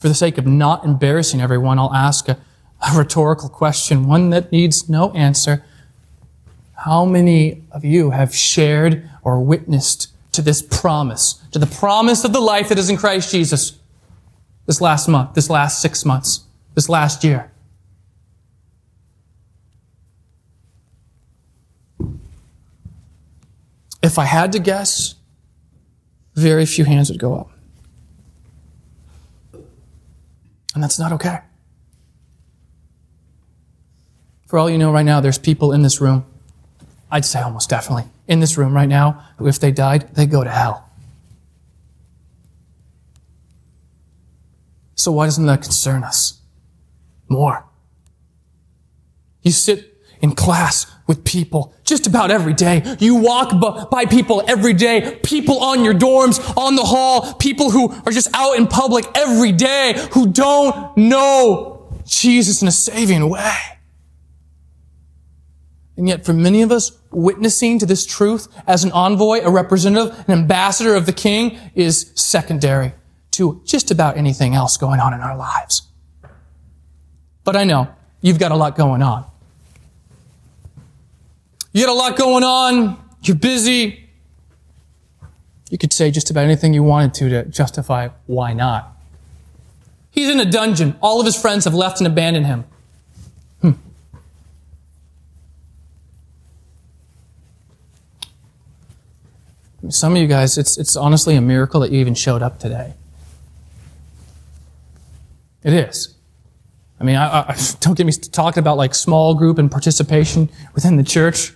For 0.00 0.08
the 0.08 0.14
sake 0.14 0.36
of 0.36 0.46
not 0.46 0.84
embarrassing 0.84 1.40
everyone, 1.40 1.78
I'll 1.78 1.94
ask 1.94 2.28
a, 2.28 2.38
a 2.86 2.94
rhetorical 2.94 3.48
question, 3.48 4.06
one 4.06 4.28
that 4.28 4.52
needs 4.52 4.86
no 4.86 5.12
answer. 5.12 5.64
How 6.84 7.06
many 7.06 7.62
of 7.72 7.86
you 7.86 8.10
have 8.10 8.34
shared 8.34 9.08
or 9.22 9.40
witnessed 9.40 10.08
to 10.36 10.42
this 10.42 10.62
promise, 10.62 11.42
to 11.50 11.58
the 11.58 11.66
promise 11.66 12.24
of 12.24 12.32
the 12.32 12.40
life 12.40 12.68
that 12.68 12.78
is 12.78 12.88
in 12.88 12.96
Christ 12.96 13.30
Jesus 13.30 13.78
this 14.66 14.80
last 14.80 15.08
month, 15.08 15.34
this 15.34 15.50
last 15.50 15.80
six 15.80 16.04
months, 16.04 16.40
this 16.74 16.88
last 16.88 17.24
year. 17.24 17.50
If 24.02 24.18
I 24.18 24.24
had 24.24 24.52
to 24.52 24.58
guess, 24.58 25.14
very 26.34 26.66
few 26.66 26.84
hands 26.84 27.10
would 27.10 27.18
go 27.18 27.34
up. 27.34 27.50
And 30.74 30.82
that's 30.82 30.98
not 30.98 31.10
okay. 31.12 31.38
For 34.46 34.58
all 34.58 34.70
you 34.70 34.78
know, 34.78 34.92
right 34.92 35.04
now, 35.04 35.20
there's 35.20 35.38
people 35.38 35.72
in 35.72 35.82
this 35.82 36.00
room, 36.00 36.24
I'd 37.10 37.24
say 37.24 37.40
almost 37.40 37.68
definitely, 37.70 38.04
in 38.28 38.40
this 38.40 38.56
room 38.56 38.74
right 38.74 38.88
now 38.88 39.24
who, 39.38 39.46
if 39.46 39.58
they 39.58 39.70
died, 39.70 40.14
they 40.14 40.26
go 40.26 40.42
to 40.42 40.50
hell. 40.50 40.88
So 44.94 45.12
why 45.12 45.26
doesn't 45.26 45.46
that 45.46 45.62
concern 45.62 46.02
us 46.04 46.40
more? 47.28 47.64
You 49.42 49.52
sit 49.52 49.96
in 50.20 50.34
class 50.34 50.86
with 51.06 51.24
people 51.24 51.74
just 51.84 52.06
about 52.06 52.30
every 52.30 52.54
day. 52.54 52.96
You 52.98 53.16
walk 53.16 53.90
by 53.90 54.06
people 54.06 54.42
every 54.48 54.72
day, 54.72 55.20
people 55.22 55.60
on 55.60 55.84
your 55.84 55.94
dorms, 55.94 56.56
on 56.56 56.74
the 56.74 56.82
hall, 56.82 57.34
people 57.34 57.70
who 57.70 57.90
are 57.90 58.10
just 58.10 58.28
out 58.34 58.56
in 58.56 58.66
public 58.66 59.04
every 59.14 59.52
day 59.52 59.94
who 60.12 60.26
don't 60.32 60.96
know 60.96 61.88
Jesus 62.04 62.62
in 62.62 62.68
a 62.68 62.72
saving 62.72 63.28
way. 63.28 63.75
And 65.96 66.06
yet, 66.08 66.26
for 66.26 66.34
many 66.34 66.62
of 66.62 66.70
us, 66.70 66.92
witnessing 67.10 67.78
to 67.78 67.86
this 67.86 68.04
truth 68.04 68.48
as 68.66 68.84
an 68.84 68.92
envoy, 68.92 69.40
a 69.40 69.50
representative, 69.50 70.18
an 70.28 70.32
ambassador 70.32 70.94
of 70.94 71.06
the 71.06 71.12
king 71.12 71.58
is 71.74 72.12
secondary 72.14 72.92
to 73.32 73.62
just 73.64 73.90
about 73.90 74.16
anything 74.16 74.54
else 74.54 74.76
going 74.76 75.00
on 75.00 75.14
in 75.14 75.20
our 75.20 75.36
lives. 75.36 75.88
But 77.44 77.56
I 77.56 77.64
know 77.64 77.88
you've 78.20 78.38
got 78.38 78.52
a 78.52 78.56
lot 78.56 78.76
going 78.76 79.02
on. 79.02 79.24
You 81.72 81.84
got 81.84 81.92
a 81.92 81.98
lot 81.98 82.16
going 82.16 82.44
on. 82.44 82.98
You're 83.22 83.36
busy. 83.36 84.08
You 85.70 85.78
could 85.78 85.92
say 85.92 86.10
just 86.10 86.30
about 86.30 86.44
anything 86.44 86.74
you 86.74 86.82
wanted 86.82 87.14
to 87.14 87.28
to 87.28 87.44
justify 87.44 88.08
why 88.26 88.52
not. 88.52 88.96
He's 90.10 90.28
in 90.28 90.40
a 90.40 90.50
dungeon. 90.50 90.96
All 91.02 91.20
of 91.20 91.26
his 91.26 91.40
friends 91.40 91.64
have 91.64 91.74
left 91.74 92.00
and 92.00 92.06
abandoned 92.06 92.46
him. 92.46 92.64
Some 99.90 100.12
of 100.12 100.18
you 100.18 100.26
guys, 100.26 100.58
it's, 100.58 100.78
it's 100.78 100.96
honestly 100.96 101.36
a 101.36 101.40
miracle 101.40 101.80
that 101.80 101.92
you 101.92 102.00
even 102.00 102.14
showed 102.14 102.42
up 102.42 102.58
today. 102.58 102.94
It 105.62 105.72
is. 105.72 106.14
I 107.00 107.04
mean, 107.04 107.16
I, 107.16 107.40
I, 107.40 107.56
don't 107.80 107.96
get 107.96 108.06
me 108.06 108.12
talking 108.12 108.60
about 108.60 108.76
like 108.76 108.94
small 108.94 109.34
group 109.34 109.58
and 109.58 109.70
participation 109.70 110.48
within 110.74 110.96
the 110.96 111.04
church. 111.04 111.52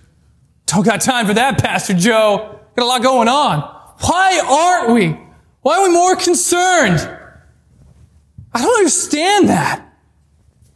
Don't 0.67 0.85
got 0.85 1.01
time 1.01 1.27
for 1.27 1.35
that, 1.35 1.59
Pastor 1.59 1.95
Joe. 1.95 2.61
Got 2.77 2.85
a 2.85 2.87
lot 2.87 3.03
going 3.03 3.29
on. 3.29 3.61
Why 4.01 4.41
aren't 4.47 4.95
we? 4.95 5.19
Why 5.63 5.79
are 5.79 5.89
we 5.89 5.95
more 5.95 6.17
concerned? 6.17 6.99
I 8.53 8.63
don't 8.63 8.79
understand 8.79 9.49
that. 9.49 9.87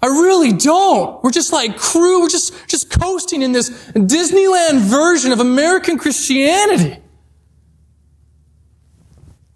I 0.03 0.07
really 0.07 0.53
don't. 0.53 1.23
We're 1.25 1.31
just 1.31 1.53
like 1.53 1.79
crew, 1.79 2.21
we're 2.21 2.29
just, 2.29 2.53
just 2.69 2.91
coasting 2.91 3.41
in 3.41 3.53
this 3.53 3.71
Disneyland 3.93 4.81
version 4.81 5.33
of 5.33 5.41
American 5.41 5.97
Christianity. 5.97 7.01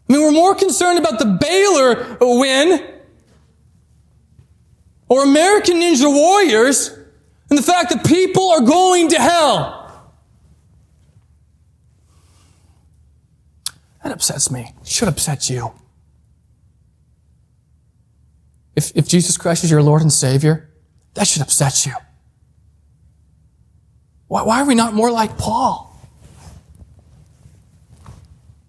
I 0.08 0.12
mean, 0.12 0.22
we're 0.22 0.32
more 0.32 0.54
concerned 0.54 0.98
about 0.98 1.18
the 1.18 1.26
Baylor 1.26 2.16
win 2.20 2.94
or 5.08 5.22
American 5.22 5.76
Ninja 5.76 6.12
Warriors 6.12 6.90
than 7.48 7.56
the 7.56 7.62
fact 7.62 7.90
that 7.90 8.06
people 8.06 8.50
are 8.50 8.60
going 8.60 9.08
to 9.08 9.18
hell. 9.18 10.12
That 14.02 14.12
upsets 14.12 14.50
me. 14.50 14.72
It 14.80 14.86
should 14.86 15.08
upset 15.08 15.50
you. 15.50 15.72
If, 18.76 18.92
if 18.94 19.08
Jesus 19.08 19.36
Christ 19.36 19.64
is 19.64 19.70
your 19.70 19.82
Lord 19.82 20.02
and 20.02 20.12
Savior, 20.12 20.70
that 21.14 21.26
should 21.26 21.42
upset 21.42 21.84
you. 21.84 21.94
Why, 24.28 24.42
why 24.42 24.60
are 24.60 24.66
we 24.66 24.74
not 24.74 24.94
more 24.94 25.10
like 25.10 25.36
Paul? 25.36 25.88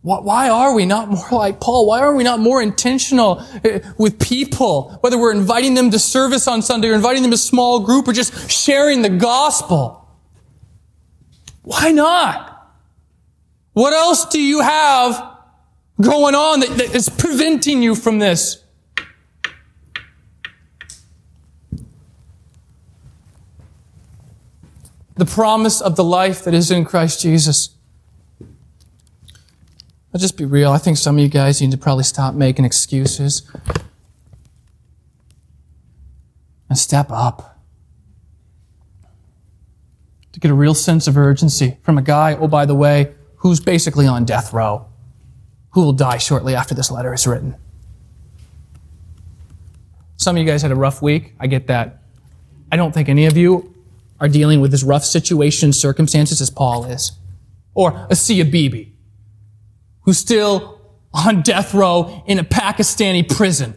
Why 0.02 0.48
are 0.48 0.74
we 0.74 0.86
not 0.86 1.10
more 1.10 1.28
like 1.32 1.60
Paul? 1.60 1.86
Why 1.86 2.00
are 2.00 2.16
we 2.16 2.24
not 2.24 2.40
more 2.40 2.62
intentional 2.62 3.46
eh, 3.64 3.80
with 3.98 4.20
people? 4.20 4.98
Whether 5.02 5.18
we're 5.18 5.34
inviting 5.34 5.74
them 5.74 5.92
to 5.92 6.00
service 6.00 6.48
on 6.48 6.62
Sunday 6.62 6.90
or 6.90 6.94
inviting 6.94 7.22
them 7.22 7.32
to 7.32 7.38
small 7.38 7.82
group 7.82 8.08
or 8.08 8.14
just 8.14 8.50
sharing 8.50 9.02
the 9.02 9.10
gospel. 9.10 10.08
Why 11.64 11.92
not? 11.92 12.46
What 13.74 13.94
else 13.94 14.26
do 14.26 14.42
you 14.42 14.62
have 14.62 15.38
going 16.02 16.34
on 16.34 16.62
that, 16.62 16.70
that 16.78 16.96
is 16.96 17.10
preventing 17.10 17.84
you 17.84 17.94
from 17.94 18.20
this? 18.20 18.64
The 25.16 25.26
promise 25.26 25.82
of 25.82 25.98
the 25.98 26.04
life 26.04 26.46
that 26.46 26.54
is 26.54 26.72
in 26.72 26.86
Christ 26.86 27.22
Jesus. 27.22 27.76
I'll 30.14 30.20
just 30.20 30.38
be 30.38 30.46
real. 30.46 30.72
I 30.72 30.80
think 30.80 30.98
some 30.98 31.18
of 31.18 31.22
you 31.22 31.30
guys 31.30 31.62
need 31.62 31.72
to 31.72 31.78
probably 31.78 32.04
stop 32.04 32.34
making 32.34 32.66
excuses 32.66 33.50
and 36.68 36.78
step 36.78 37.12
up. 37.12 37.60
To 40.34 40.40
get 40.40 40.52
a 40.52 40.56
real 40.56 40.74
sense 40.74 41.08
of 41.08 41.18
urgency 41.18 41.78
from 41.82 41.98
a 41.98 42.02
guy, 42.02 42.36
oh, 42.36 42.48
by 42.48 42.66
the 42.66 42.76
way, 42.76 43.14
who's 43.38 43.60
basically 43.60 44.08
on 44.08 44.26
death 44.26 44.54
row, 44.54 44.86
who 45.72 45.82
will 45.82 45.94
die 45.94 46.18
shortly 46.18 46.56
after 46.56 46.74
this 46.74 46.90
letter 46.90 47.14
is 47.14 47.28
written. 47.28 47.56
Some 50.18 50.36
of 50.36 50.42
you 50.42 50.48
guys 50.48 50.62
had 50.62 50.72
a 50.72 50.76
rough 50.76 51.02
week. 51.02 51.34
I 51.40 51.48
get 51.48 51.68
that. 51.68 52.04
I 52.72 52.76
don't 52.76 52.94
think 52.94 53.10
any 53.10 53.26
of 53.26 53.38
you 53.38 53.74
are 54.20 54.28
dealing 54.28 54.60
with 54.60 54.74
as 54.74 54.84
rough 54.84 55.06
situation 55.06 55.72
circumstances 55.72 56.42
as 56.42 56.50
Paul 56.50 56.86
is. 56.86 57.14
Or 57.74 58.08
a 58.10 58.16
who 60.10 60.14
still 60.14 60.82
on 61.14 61.44
death 61.44 61.72
row 61.72 62.24
in 62.26 62.40
a 62.40 62.44
Pakistani 62.44 63.30
prison. 63.30 63.76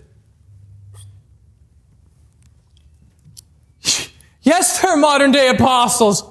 Yes, 4.40 4.80
they're 4.80 4.96
modern 4.96 5.30
day 5.30 5.50
apostles. 5.50 6.24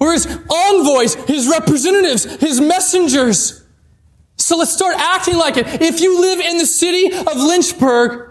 We're 0.00 0.14
his 0.14 0.26
envoys, 0.26 1.14
his 1.14 1.48
representatives, 1.48 2.24
his 2.40 2.60
messengers. 2.60 3.64
So 4.36 4.56
let's 4.56 4.72
start 4.72 4.96
acting 4.98 5.36
like 5.36 5.56
it. 5.56 5.68
If 5.80 6.00
you 6.00 6.20
live 6.20 6.40
in 6.40 6.58
the 6.58 6.66
city 6.66 7.16
of 7.16 7.36
Lynchburg, 7.36 8.30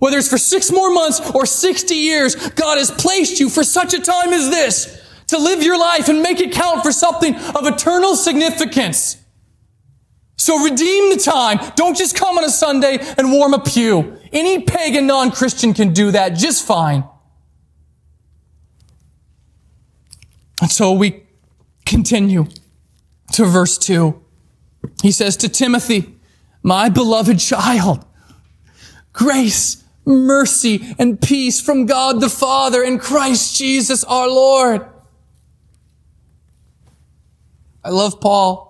whether 0.00 0.18
it's 0.18 0.28
for 0.28 0.38
six 0.38 0.72
more 0.72 0.92
months 0.92 1.20
or 1.36 1.46
60 1.46 1.94
years, 1.94 2.34
God 2.50 2.78
has 2.78 2.90
placed 2.90 3.38
you 3.38 3.48
for 3.48 3.62
such 3.62 3.94
a 3.94 4.00
time 4.00 4.32
as 4.32 4.50
this 4.50 5.00
to 5.28 5.38
live 5.38 5.62
your 5.62 5.78
life 5.78 6.08
and 6.08 6.20
make 6.20 6.40
it 6.40 6.50
count 6.50 6.82
for 6.82 6.90
something 6.90 7.36
of 7.36 7.64
eternal 7.64 8.16
significance. 8.16 9.23
So 10.44 10.62
redeem 10.62 11.08
the 11.08 11.16
time. 11.16 11.58
Don't 11.74 11.96
just 11.96 12.14
come 12.14 12.36
on 12.36 12.44
a 12.44 12.50
Sunday 12.50 12.98
and 13.16 13.32
warm 13.32 13.54
a 13.54 13.58
pew. 13.58 14.18
Any 14.30 14.60
pagan 14.60 15.06
non-Christian 15.06 15.72
can 15.72 15.94
do 15.94 16.10
that 16.10 16.36
just 16.36 16.66
fine. 16.66 17.02
And 20.60 20.70
so 20.70 20.92
we 20.92 21.22
continue 21.86 22.44
to 23.32 23.46
verse 23.46 23.78
2. 23.78 24.22
He 25.02 25.12
says 25.12 25.38
to 25.38 25.48
Timothy, 25.48 26.14
my 26.62 26.90
beloved 26.90 27.38
child, 27.38 28.04
grace, 29.14 29.82
mercy, 30.04 30.94
and 30.98 31.22
peace 31.22 31.58
from 31.58 31.86
God 31.86 32.20
the 32.20 32.28
Father 32.28 32.82
and 32.82 33.00
Christ 33.00 33.56
Jesus 33.56 34.04
our 34.04 34.28
Lord. 34.28 34.86
I 37.82 37.88
love 37.88 38.20
Paul. 38.20 38.63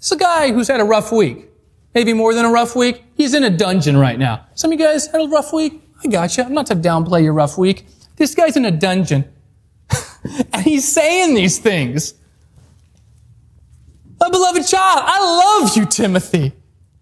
It's 0.00 0.10
a 0.12 0.16
guy 0.16 0.50
who's 0.50 0.68
had 0.68 0.80
a 0.80 0.84
rough 0.84 1.12
week. 1.12 1.50
Maybe 1.94 2.14
more 2.14 2.32
than 2.32 2.46
a 2.46 2.50
rough 2.50 2.74
week. 2.74 3.04
He's 3.16 3.34
in 3.34 3.44
a 3.44 3.50
dungeon 3.50 3.98
right 3.98 4.18
now. 4.18 4.46
Some 4.54 4.72
of 4.72 4.80
you 4.80 4.86
guys 4.86 5.06
had 5.08 5.20
a 5.20 5.28
rough 5.28 5.52
week. 5.52 5.82
I 6.02 6.08
got 6.08 6.38
you. 6.38 6.42
I'm 6.42 6.54
not 6.54 6.66
to 6.66 6.74
downplay 6.74 7.22
your 7.22 7.34
rough 7.34 7.58
week. 7.58 7.86
This 8.16 8.34
guy's 8.34 8.56
in 8.56 8.64
a 8.64 8.70
dungeon. 8.70 9.30
and 10.54 10.62
he's 10.62 10.90
saying 10.90 11.34
these 11.34 11.58
things. 11.58 12.14
My 14.18 14.30
beloved 14.30 14.66
child, 14.66 15.02
I 15.04 15.60
love 15.60 15.76
you, 15.76 15.84
Timothy. 15.84 16.54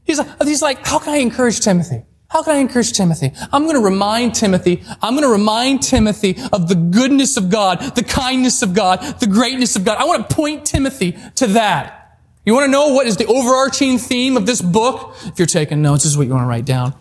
He's 0.02 0.18
like, 0.18 0.42
he's 0.42 0.62
like, 0.62 0.84
how 0.84 0.98
can 0.98 1.14
I 1.14 1.18
encourage 1.18 1.60
Timothy? 1.60 2.02
How 2.28 2.42
can 2.42 2.56
I 2.56 2.58
encourage 2.58 2.92
Timothy? 2.92 3.30
I'm 3.52 3.62
going 3.62 3.76
to 3.76 3.80
remind 3.82 4.34
Timothy, 4.34 4.82
I'm 5.02 5.14
going 5.14 5.22
to 5.22 5.32
remind 5.32 5.82
Timothy 5.82 6.36
of 6.52 6.68
the 6.68 6.74
goodness 6.74 7.36
of 7.36 7.48
God, 7.48 7.80
the 7.94 8.02
kindness 8.02 8.62
of 8.62 8.74
God, 8.74 9.20
the 9.20 9.28
greatness 9.28 9.76
of 9.76 9.84
God. 9.84 9.98
I 9.98 10.04
want 10.04 10.28
to 10.28 10.34
point 10.34 10.66
Timothy 10.66 11.16
to 11.36 11.46
that. 11.48 11.97
You 12.44 12.54
want 12.54 12.66
to 12.66 12.70
know 12.70 12.88
what 12.88 13.06
is 13.06 13.16
the 13.16 13.26
overarching 13.26 13.98
theme 13.98 14.36
of 14.36 14.46
this 14.46 14.62
book? 14.62 15.14
If 15.24 15.38
you're 15.38 15.46
taking 15.46 15.82
notes, 15.82 16.04
this 16.04 16.12
is 16.12 16.18
what 16.18 16.26
you 16.26 16.32
want 16.32 16.44
to 16.44 16.48
write 16.48 16.64
down. 16.64 16.94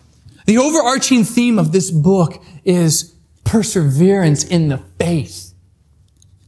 The 0.46 0.58
overarching 0.58 1.24
theme 1.24 1.58
of 1.58 1.72
this 1.72 1.90
book 1.90 2.42
is 2.64 3.14
perseverance 3.44 4.44
in 4.44 4.68
the 4.68 4.78
faith 4.98 5.54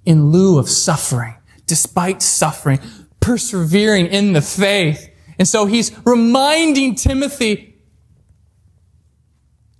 in 0.04 0.30
lieu 0.30 0.58
of 0.58 0.68
suffering, 0.68 1.34
despite 1.66 2.22
suffering 2.22 2.80
persevering 3.20 4.06
in 4.06 4.32
the 4.32 4.42
faith. 4.42 5.08
And 5.38 5.46
so 5.46 5.66
he's 5.66 5.92
reminding 6.04 6.96
Timothy, 6.96 7.78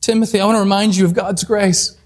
Timothy, 0.00 0.40
I 0.40 0.47
want 0.47 0.57
to 0.57 0.61
remind 0.61 0.97
you 0.97 1.05
of 1.05 1.14
God's 1.14 1.45
grace. 1.45 1.97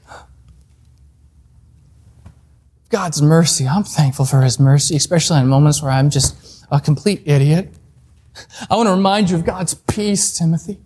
God's 2.89 3.21
mercy. 3.21 3.67
I'm 3.67 3.85
thankful 3.85 4.25
for 4.25 4.43
his 4.43 4.61
mercy, 4.61 4.97
especially 4.97 5.41
in 5.41 5.49
moments 5.49 5.83
where 5.83 5.91
I'm 5.91 6.11
just 6.11 6.37
a 6.75 6.81
complete 6.81 7.23
idiot. 7.25 7.73
I 8.71 8.77
want 8.77 8.89
to 8.89 8.93
remind 8.93 9.31
you 9.31 9.37
of 9.37 9.45
God's 9.45 9.75
peace, 9.75 10.37
Timothy. 10.37 10.81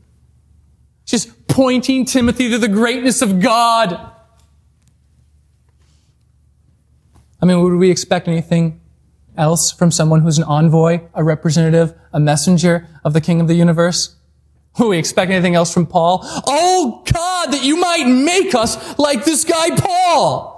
Just 1.06 1.48
pointing 1.48 2.04
Timothy 2.04 2.50
to 2.50 2.58
the 2.58 2.68
greatness 2.68 3.22
of 3.22 3.40
God. 3.40 4.12
I 7.40 7.46
mean, 7.46 7.62
would 7.62 7.74
we 7.74 7.90
expect 7.90 8.28
anything 8.28 8.80
else 9.36 9.72
from 9.72 9.90
someone 9.90 10.20
who's 10.20 10.36
an 10.36 10.44
envoy, 10.44 11.00
a 11.14 11.24
representative, 11.24 11.94
a 12.12 12.20
messenger 12.20 12.86
of 13.02 13.14
the 13.14 13.20
King 13.20 13.40
of 13.40 13.48
the 13.48 13.54
universe? 13.54 14.16
Would 14.78 14.88
we 14.88 14.98
expect 14.98 15.30
anything 15.30 15.54
else 15.54 15.72
from 15.72 15.86
Paul? 15.86 16.20
Oh 16.22 17.02
God, 17.10 17.52
that 17.52 17.64
you 17.64 17.76
might 17.78 18.04
make 18.04 18.54
us 18.54 18.98
like 18.98 19.24
this 19.24 19.44
guy 19.44 19.70
Paul. 19.74 20.56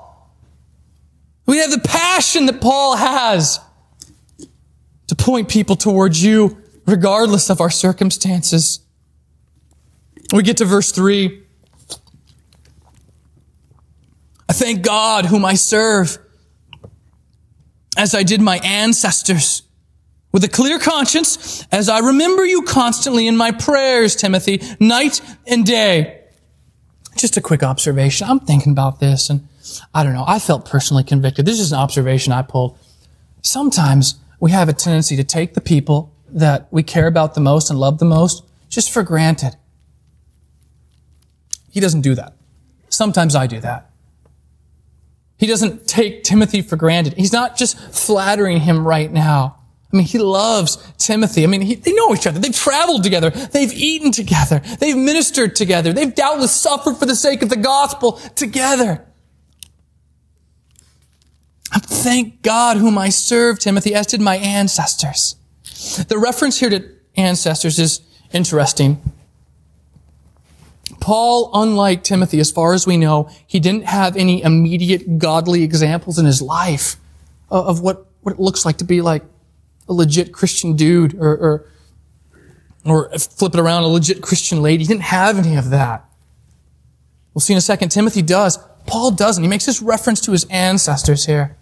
We 1.46 1.58
have 1.58 1.70
the 1.70 1.78
passion 1.78 2.46
that 2.46 2.60
Paul 2.60 2.96
has 2.96 3.60
to 5.10 5.16
point 5.16 5.48
people 5.48 5.74
towards 5.74 6.22
you 6.22 6.56
regardless 6.86 7.50
of 7.50 7.60
our 7.60 7.68
circumstances. 7.68 8.78
We 10.32 10.44
get 10.44 10.58
to 10.58 10.64
verse 10.64 10.92
three. 10.92 11.42
I 14.48 14.52
thank 14.52 14.82
God 14.82 15.26
whom 15.26 15.44
I 15.44 15.54
serve 15.54 16.16
as 17.98 18.14
I 18.14 18.22
did 18.22 18.40
my 18.40 18.58
ancestors. 18.58 19.62
With 20.30 20.44
a 20.44 20.48
clear 20.48 20.78
conscience, 20.78 21.66
as 21.72 21.88
I 21.88 21.98
remember 21.98 22.46
you 22.46 22.62
constantly 22.62 23.26
in 23.26 23.36
my 23.36 23.50
prayers, 23.50 24.14
Timothy, 24.14 24.62
night 24.78 25.20
and 25.44 25.66
day. 25.66 26.20
Just 27.16 27.36
a 27.36 27.40
quick 27.40 27.64
observation. 27.64 28.28
I'm 28.30 28.38
thinking 28.38 28.70
about 28.70 29.00
this 29.00 29.28
and 29.28 29.48
I 29.92 30.04
don't 30.04 30.14
know. 30.14 30.24
I 30.24 30.38
felt 30.38 30.66
personally 30.66 31.02
convicted. 31.02 31.46
This 31.46 31.58
is 31.58 31.72
an 31.72 31.80
observation 31.80 32.32
I 32.32 32.42
pulled. 32.42 32.78
Sometimes 33.42 34.14
we 34.40 34.50
have 34.50 34.68
a 34.68 34.72
tendency 34.72 35.14
to 35.16 35.24
take 35.24 35.54
the 35.54 35.60
people 35.60 36.12
that 36.28 36.66
we 36.70 36.82
care 36.82 37.06
about 37.06 37.34
the 37.34 37.40
most 37.40 37.70
and 37.70 37.78
love 37.78 37.98
the 37.98 38.04
most 38.04 38.42
just 38.68 38.90
for 38.90 39.02
granted. 39.02 39.56
He 41.70 41.78
doesn't 41.78 42.00
do 42.00 42.14
that. 42.14 42.34
Sometimes 42.88 43.36
I 43.36 43.46
do 43.46 43.60
that. 43.60 43.90
He 45.36 45.46
doesn't 45.46 45.86
take 45.86 46.24
Timothy 46.24 46.62
for 46.62 46.76
granted. 46.76 47.14
He's 47.14 47.32
not 47.32 47.56
just 47.56 47.78
flattering 47.78 48.60
him 48.60 48.86
right 48.86 49.10
now. 49.10 49.56
I 49.92 49.96
mean, 49.96 50.06
he 50.06 50.18
loves 50.18 50.76
Timothy. 50.98 51.44
I 51.44 51.46
mean, 51.46 51.62
he, 51.62 51.74
they 51.74 51.92
know 51.92 52.14
each 52.14 52.26
other. 52.26 52.38
They've 52.38 52.54
traveled 52.54 53.02
together. 53.02 53.30
They've 53.30 53.72
eaten 53.72 54.12
together. 54.12 54.60
They've 54.78 54.96
ministered 54.96 55.56
together. 55.56 55.92
They've 55.92 56.14
doubtless 56.14 56.52
suffered 56.52 56.96
for 56.96 57.06
the 57.06 57.16
sake 57.16 57.42
of 57.42 57.48
the 57.48 57.56
gospel 57.56 58.12
together. 58.34 59.04
Thank 61.78 62.42
God 62.42 62.78
whom 62.78 62.98
I 62.98 63.10
serve, 63.10 63.58
Timothy, 63.58 63.94
as 63.94 64.06
did 64.06 64.20
my 64.20 64.36
ancestors. 64.36 65.36
The 66.08 66.18
reference 66.18 66.58
here 66.58 66.70
to 66.70 66.88
ancestors 67.16 67.78
is 67.78 68.00
interesting. 68.32 69.00
Paul, 71.00 71.50
unlike 71.54 72.02
Timothy, 72.02 72.40
as 72.40 72.50
far 72.50 72.74
as 72.74 72.86
we 72.86 72.96
know, 72.96 73.30
he 73.46 73.60
didn't 73.60 73.84
have 73.84 74.16
any 74.16 74.42
immediate 74.42 75.18
godly 75.18 75.62
examples 75.62 76.18
in 76.18 76.26
his 76.26 76.42
life 76.42 76.96
of 77.50 77.80
what, 77.80 78.06
what 78.22 78.34
it 78.34 78.40
looks 78.40 78.64
like 78.64 78.78
to 78.78 78.84
be 78.84 79.00
like 79.00 79.22
a 79.88 79.92
legit 79.92 80.32
Christian 80.32 80.76
dude 80.76 81.14
or, 81.14 81.36
or, 81.36 81.66
or 82.84 83.18
flip 83.18 83.54
it 83.54 83.60
around, 83.60 83.84
a 83.84 83.88
legit 83.88 84.22
Christian 84.22 84.62
lady. 84.62 84.84
He 84.84 84.88
didn't 84.88 85.04
have 85.04 85.38
any 85.38 85.56
of 85.56 85.70
that. 85.70 86.04
We'll 87.34 87.40
see 87.40 87.54
in 87.54 87.58
a 87.58 87.62
second. 87.62 87.90
Timothy 87.90 88.22
does. 88.22 88.58
Paul 88.86 89.12
doesn't. 89.12 89.42
He 89.42 89.48
makes 89.48 89.66
this 89.66 89.80
reference 89.80 90.20
to 90.22 90.32
his 90.32 90.44
ancestors 90.50 91.26
here. 91.26 91.56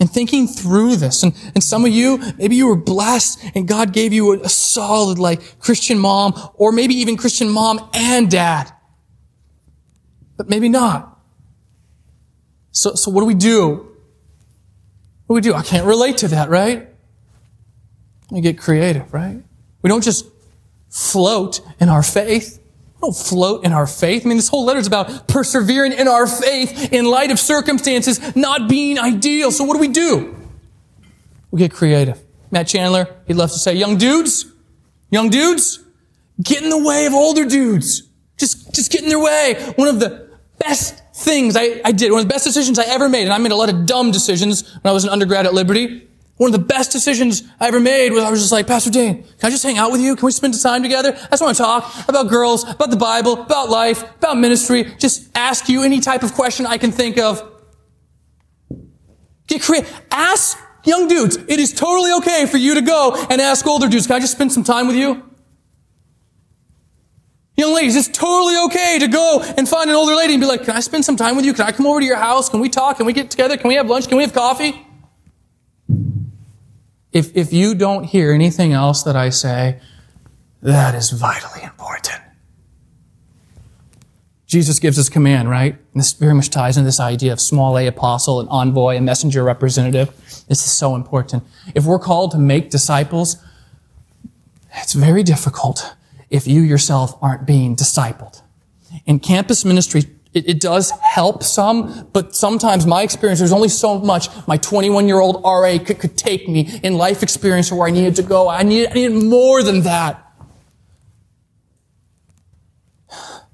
And 0.00 0.10
thinking 0.10 0.48
through 0.48 0.96
this, 0.96 1.22
and, 1.22 1.34
and 1.54 1.62
some 1.62 1.84
of 1.84 1.92
you, 1.92 2.18
maybe 2.38 2.56
you 2.56 2.66
were 2.66 2.76
blessed 2.76 3.44
and 3.54 3.68
God 3.68 3.92
gave 3.92 4.14
you 4.14 4.32
a, 4.32 4.40
a 4.40 4.48
solid, 4.48 5.18
like, 5.18 5.60
Christian 5.60 5.98
mom, 5.98 6.32
or 6.54 6.72
maybe 6.72 6.94
even 6.94 7.18
Christian 7.18 7.50
mom 7.50 7.88
and 7.94 8.30
dad 8.30 8.72
but 10.40 10.48
maybe 10.48 10.70
not. 10.70 11.20
So, 12.70 12.94
so 12.94 13.10
what 13.10 13.20
do 13.20 13.26
we 13.26 13.34
do? 13.34 13.94
What 15.26 15.34
do 15.34 15.34
we 15.34 15.40
do? 15.42 15.52
I 15.52 15.62
can't 15.62 15.84
relate 15.84 16.16
to 16.16 16.28
that, 16.28 16.48
right? 16.48 16.88
We 18.30 18.40
get 18.40 18.56
creative, 18.56 19.12
right? 19.12 19.42
We 19.82 19.88
don't 19.88 20.02
just 20.02 20.24
float 20.88 21.60
in 21.78 21.90
our 21.90 22.02
faith. 22.02 22.58
Don't 23.00 23.16
float 23.16 23.64
in 23.64 23.72
our 23.72 23.86
faith. 23.86 24.26
I 24.26 24.28
mean, 24.28 24.36
this 24.36 24.48
whole 24.48 24.64
letter 24.64 24.78
is 24.78 24.86
about 24.86 25.26
persevering 25.26 25.92
in 25.92 26.06
our 26.06 26.26
faith 26.26 26.92
in 26.92 27.06
light 27.06 27.30
of 27.30 27.38
circumstances 27.38 28.36
not 28.36 28.68
being 28.68 28.98
ideal. 28.98 29.50
So 29.50 29.64
what 29.64 29.74
do 29.74 29.80
we 29.80 29.88
do? 29.88 30.36
We 31.50 31.58
get 31.58 31.72
creative. 31.72 32.20
Matt 32.50 32.68
Chandler, 32.68 33.08
he'd 33.26 33.34
love 33.34 33.50
to 33.52 33.58
say, 33.58 33.74
young 33.74 33.96
dudes, 33.96 34.46
young 35.10 35.30
dudes, 35.30 35.80
get 36.42 36.62
in 36.62 36.68
the 36.68 36.82
way 36.82 37.06
of 37.06 37.14
older 37.14 37.44
dudes. 37.46 38.02
Just, 38.36 38.74
just 38.74 38.90
get 38.92 39.02
in 39.02 39.08
their 39.08 39.18
way. 39.18 39.54
One 39.76 39.88
of 39.88 40.00
the 40.00 40.28
best 40.58 41.02
things 41.14 41.56
I, 41.56 41.80
I 41.84 41.92
did, 41.92 42.12
one 42.12 42.20
of 42.20 42.28
the 42.28 42.32
best 42.32 42.44
decisions 42.44 42.78
I 42.78 42.84
ever 42.84 43.08
made, 43.08 43.24
and 43.24 43.32
I 43.32 43.38
made 43.38 43.52
a 43.52 43.56
lot 43.56 43.68
of 43.68 43.86
dumb 43.86 44.10
decisions 44.10 44.74
when 44.80 44.90
I 44.90 44.92
was 44.92 45.04
an 45.04 45.10
undergrad 45.10 45.46
at 45.46 45.54
Liberty. 45.54 46.08
One 46.40 46.54
of 46.54 46.58
the 46.58 46.66
best 46.66 46.90
decisions 46.90 47.42
I 47.60 47.68
ever 47.68 47.78
made 47.78 48.12
was 48.12 48.24
I 48.24 48.30
was 48.30 48.40
just 48.40 48.50
like, 48.50 48.66
Pastor 48.66 48.88
Dane, 48.88 49.24
can 49.24 49.48
I 49.48 49.50
just 49.50 49.62
hang 49.62 49.76
out 49.76 49.92
with 49.92 50.00
you? 50.00 50.16
Can 50.16 50.24
we 50.24 50.32
spend 50.32 50.56
some 50.56 50.70
time 50.70 50.82
together? 50.82 51.12
I 51.14 51.28
just 51.28 51.42
want 51.42 51.54
to 51.54 51.62
talk 51.62 52.08
about 52.08 52.30
girls, 52.30 52.62
about 52.62 52.88
the 52.88 52.96
Bible, 52.96 53.42
about 53.42 53.68
life, 53.68 54.02
about 54.14 54.38
ministry. 54.38 54.84
Just 54.96 55.28
ask 55.34 55.68
you 55.68 55.82
any 55.82 56.00
type 56.00 56.22
of 56.22 56.32
question 56.32 56.64
I 56.64 56.78
can 56.78 56.92
think 56.92 57.18
of. 57.18 57.46
Get 59.48 59.60
creative. 59.60 60.00
Ask 60.10 60.58
young 60.82 61.08
dudes. 61.08 61.36
It 61.36 61.60
is 61.60 61.74
totally 61.74 62.10
okay 62.14 62.46
for 62.46 62.56
you 62.56 62.74
to 62.76 62.80
go 62.80 63.22
and 63.28 63.38
ask 63.38 63.66
older 63.66 63.86
dudes, 63.86 64.06
can 64.06 64.16
I 64.16 64.20
just 64.20 64.32
spend 64.32 64.50
some 64.50 64.64
time 64.64 64.86
with 64.86 64.96
you? 64.96 65.22
Young 67.54 67.74
ladies, 67.74 67.96
it's 67.96 68.08
totally 68.08 68.56
okay 68.64 68.98
to 68.98 69.08
go 69.08 69.42
and 69.58 69.68
find 69.68 69.90
an 69.90 69.96
older 69.96 70.14
lady 70.14 70.32
and 70.32 70.40
be 70.40 70.46
like, 70.46 70.64
can 70.64 70.74
I 70.74 70.80
spend 70.80 71.04
some 71.04 71.16
time 71.16 71.36
with 71.36 71.44
you? 71.44 71.52
Can 71.52 71.66
I 71.66 71.72
come 71.72 71.84
over 71.84 72.00
to 72.00 72.06
your 72.06 72.16
house? 72.16 72.48
Can 72.48 72.60
we 72.60 72.70
talk? 72.70 72.96
Can 72.96 73.04
we 73.04 73.12
get 73.12 73.30
together? 73.30 73.58
Can 73.58 73.68
we 73.68 73.74
have 73.74 73.90
lunch? 73.90 74.08
Can 74.08 74.16
we 74.16 74.22
have 74.22 74.32
coffee? 74.32 74.86
If, 77.12 77.36
if 77.36 77.52
you 77.52 77.74
don't 77.74 78.04
hear 78.04 78.32
anything 78.32 78.72
else 78.72 79.02
that 79.02 79.16
I 79.16 79.30
say, 79.30 79.80
that 80.62 80.94
is 80.94 81.10
vitally 81.10 81.62
important. 81.62 82.20
Jesus 84.46 84.80
gives 84.80 84.98
us 84.98 85.08
command, 85.08 85.48
right? 85.48 85.74
And 85.74 86.00
this 86.00 86.12
very 86.12 86.34
much 86.34 86.50
ties 86.50 86.76
into 86.76 86.86
this 86.88 86.98
idea 86.98 87.32
of 87.32 87.40
small 87.40 87.78
a 87.78 87.86
apostle, 87.86 88.40
an 88.40 88.48
envoy, 88.48 88.96
a 88.96 89.00
messenger 89.00 89.44
representative. 89.44 90.08
This 90.48 90.64
is 90.64 90.72
so 90.72 90.96
important. 90.96 91.44
If 91.74 91.84
we're 91.84 92.00
called 92.00 92.32
to 92.32 92.38
make 92.38 92.68
disciples, 92.68 93.36
it's 94.74 94.92
very 94.92 95.22
difficult 95.22 95.94
if 96.30 96.46
you 96.48 96.62
yourself 96.62 97.16
aren't 97.22 97.46
being 97.46 97.76
discipled. 97.76 98.42
In 99.06 99.20
campus 99.20 99.64
ministry, 99.64 100.02
it, 100.32 100.48
it, 100.48 100.60
does 100.60 100.90
help 100.90 101.42
some, 101.42 102.08
but 102.12 102.36
sometimes 102.36 102.86
my 102.86 103.02
experience, 103.02 103.40
there's 103.40 103.52
only 103.52 103.68
so 103.68 103.98
much 103.98 104.28
my 104.46 104.56
21 104.56 105.08
year 105.08 105.18
old 105.18 105.42
RA 105.42 105.76
could, 105.84 105.98
could, 105.98 106.16
take 106.16 106.48
me 106.48 106.78
in 106.84 106.94
life 106.94 107.22
experience 107.22 107.72
where 107.72 107.88
I 107.88 107.90
needed 107.90 108.14
to 108.16 108.22
go. 108.22 108.48
I 108.48 108.62
needed, 108.62 108.90
I 108.90 108.94
needed 108.94 109.24
more 109.24 109.62
than 109.62 109.82
that. 109.82 110.24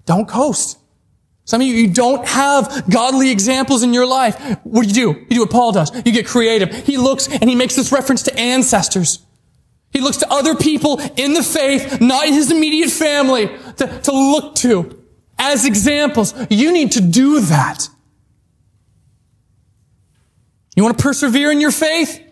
Don't 0.04 0.28
coast. 0.28 0.78
Some 1.44 1.60
of 1.60 1.66
you, 1.66 1.74
you 1.74 1.88
don't 1.92 2.26
have 2.26 2.84
godly 2.90 3.30
examples 3.30 3.82
in 3.82 3.94
your 3.94 4.06
life. 4.06 4.36
What 4.64 4.82
do 4.82 4.88
you 4.88 4.94
do? 4.94 5.20
You 5.30 5.36
do 5.36 5.40
what 5.40 5.50
Paul 5.50 5.72
does. 5.72 5.94
You 5.94 6.12
get 6.12 6.26
creative. 6.26 6.74
He 6.84 6.98
looks 6.98 7.28
and 7.28 7.48
he 7.48 7.56
makes 7.56 7.76
this 7.76 7.90
reference 7.90 8.22
to 8.24 8.38
ancestors. 8.38 9.20
He 9.92 10.00
looks 10.00 10.18
to 10.18 10.30
other 10.30 10.54
people 10.54 11.00
in 11.16 11.32
the 11.32 11.42
faith, 11.42 12.00
not 12.00 12.26
his 12.26 12.50
immediate 12.50 12.90
family, 12.90 13.46
to, 13.76 14.00
to 14.02 14.12
look 14.12 14.56
to 14.56 15.05
as 15.38 15.64
examples. 15.64 16.34
You 16.50 16.72
need 16.72 16.92
to 16.92 17.00
do 17.00 17.40
that. 17.40 17.88
You 20.74 20.82
want 20.82 20.98
to 20.98 21.02
persevere 21.02 21.50
in 21.50 21.60
your 21.60 21.70
faith? 21.70 22.22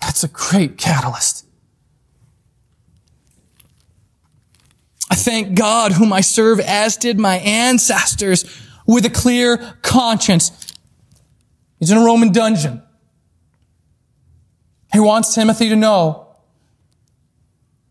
That's 0.00 0.24
a 0.24 0.28
great 0.28 0.78
catalyst. 0.78 1.46
I 5.10 5.14
thank 5.14 5.54
God 5.54 5.92
whom 5.92 6.12
I 6.12 6.22
serve 6.22 6.60
as 6.60 6.96
did 6.96 7.18
my 7.18 7.36
ancestors 7.36 8.44
with 8.86 9.04
a 9.04 9.10
clear 9.10 9.76
conscience. 9.82 10.50
He's 11.78 11.90
in 11.90 11.98
a 11.98 12.04
Roman 12.04 12.32
dungeon. 12.32 12.82
He 14.92 15.00
wants 15.00 15.34
Timothy 15.34 15.68
to 15.68 15.76
know 15.76 16.36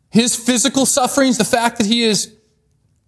his 0.09 0.35
physical 0.35 0.85
sufferings, 0.85 1.37
the 1.37 1.43
fact 1.43 1.77
that 1.77 1.87
he 1.87 2.03
is 2.03 2.35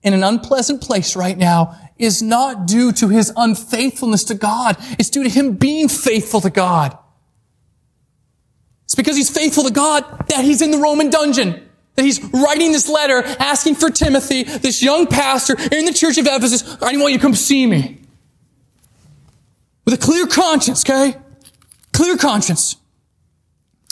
in 0.06 0.14
an 0.14 0.24
unpleasant 0.24 0.82
place 0.82 1.16
right 1.16 1.38
now, 1.38 1.76
is 1.98 2.22
not 2.22 2.68
due 2.68 2.92
to 2.94 3.10
his 3.10 3.34
unfaithfulness 3.36 4.24
to 4.26 4.36
God. 4.36 4.78
It's 5.00 5.10
due 5.10 5.24
to 5.24 5.30
him 5.30 5.56
being 5.56 5.90
faithful 5.90 6.40
to 6.42 6.50
God. 6.50 6.98
It's 8.84 8.96
because 8.96 9.18
he's 9.18 9.32
faithful 9.32 9.64
to 9.64 9.74
God 9.74 10.06
that 10.30 10.46
he's 10.46 10.62
in 10.62 10.70
the 10.72 10.78
Roman 10.78 11.10
dungeon. 11.10 11.68
That 11.96 12.04
he's 12.04 12.24
writing 12.24 12.72
this 12.72 12.88
letter 12.88 13.24
asking 13.40 13.76
for 13.76 13.90
Timothy, 13.90 14.44
this 14.44 14.84
young 14.84 15.08
pastor 15.08 15.56
in 15.72 15.86
the 15.86 15.94
church 15.94 16.18
of 16.18 16.28
Ephesus, 16.28 16.78
I 16.82 16.96
want 16.98 17.14
you 17.14 17.18
to 17.18 17.22
come 17.22 17.34
see 17.34 17.66
me. 17.66 18.02
With 19.86 19.94
a 19.94 19.98
clear 19.98 20.28
conscience, 20.28 20.84
okay? 20.88 21.18
Clear 21.94 22.18
conscience. 22.18 22.76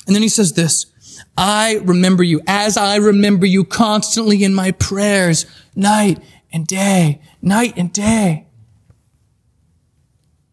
And 0.06 0.16
then 0.16 0.22
he 0.22 0.30
says 0.30 0.54
this, 0.54 0.88
I 1.38 1.80
remember 1.84 2.24
you 2.24 2.42
as 2.46 2.78
I 2.78 2.98
remember 2.98 3.46
you 3.46 3.64
constantly 3.64 4.44
in 4.44 4.54
my 4.54 4.72
prayers, 4.72 5.46
night 5.76 6.20
and 6.52 6.68
day, 6.68 7.22
night 7.42 7.74
and 7.76 7.92
day. 7.92 8.48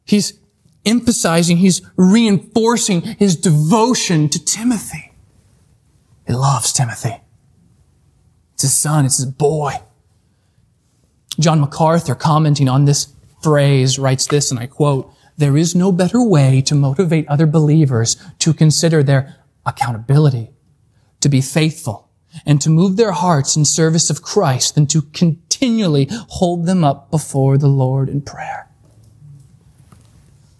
He's 0.04 0.38
emphasizing, 0.84 1.58
he's 1.58 1.82
reinforcing 1.96 3.02
his 3.02 3.36
devotion 3.36 4.28
to 4.30 4.44
Timothy. 4.44 5.12
He 6.26 6.32
loves 6.32 6.72
Timothy. 6.72 7.20
It's 8.54 8.62
his 8.62 8.74
son, 8.74 9.04
it's 9.04 9.18
his 9.18 9.26
boy. 9.26 9.74
John 11.38 11.60
MacArthur, 11.60 12.14
commenting 12.14 12.68
on 12.68 12.84
this 12.84 13.12
phrase, 13.42 13.98
writes 13.98 14.26
this, 14.26 14.50
and 14.50 14.60
I 14.60 14.66
quote, 14.66 15.12
there 15.36 15.56
is 15.56 15.74
no 15.74 15.90
better 15.90 16.22
way 16.22 16.60
to 16.62 16.74
motivate 16.74 17.26
other 17.28 17.46
believers 17.46 18.16
to 18.40 18.52
consider 18.52 19.02
their 19.02 19.36
accountability, 19.64 20.50
to 21.20 21.28
be 21.28 21.40
faithful, 21.40 22.08
and 22.46 22.60
to 22.60 22.70
move 22.70 22.96
their 22.96 23.12
hearts 23.12 23.56
in 23.56 23.64
service 23.64 24.10
of 24.10 24.22
Christ 24.22 24.74
than 24.74 24.86
to 24.88 25.02
continually 25.02 26.08
hold 26.10 26.66
them 26.66 26.84
up 26.84 27.10
before 27.10 27.58
the 27.58 27.68
Lord 27.68 28.08
in 28.08 28.22
prayer 28.22 28.68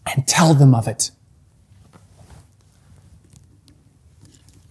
and 0.07 0.27
tell 0.27 0.55
them 0.55 0.75
of 0.75 0.89
it. 0.89 1.11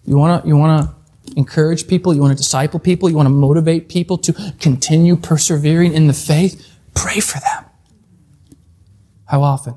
You 0.06 0.18
want 0.18 0.44
to 0.44 0.48
you 0.48 0.58
want 0.58 0.90
to 0.90 0.96
encourage 1.38 1.88
people, 1.88 2.14
you 2.14 2.22
want 2.22 2.32
to 2.32 2.38
disciple 2.38 2.80
people, 2.80 3.10
you 3.10 3.16
want 3.16 3.28
to 3.28 3.34
motivate 3.34 3.90
people 3.90 4.18
to 4.18 4.54
continue 4.60 5.16
persevering 5.16 5.94
in 5.94 6.08
the 6.08 6.14
faith, 6.14 6.78
pray 6.96 7.20
for 7.20 7.40
them. 7.40 7.66
How 9.26 9.44
often? 9.44 9.76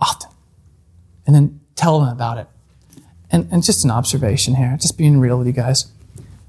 Often. 0.00 0.30
And 1.26 1.36
then 1.36 1.60
tell 1.74 2.00
them 2.00 2.08
about 2.08 2.38
it 2.38 2.46
and, 3.32 3.48
and 3.50 3.64
just 3.64 3.84
an 3.84 3.90
observation 3.90 4.54
here, 4.54 4.76
just 4.78 4.96
being 4.96 5.18
real 5.18 5.38
with 5.38 5.46
you 5.46 5.52
guys. 5.52 5.90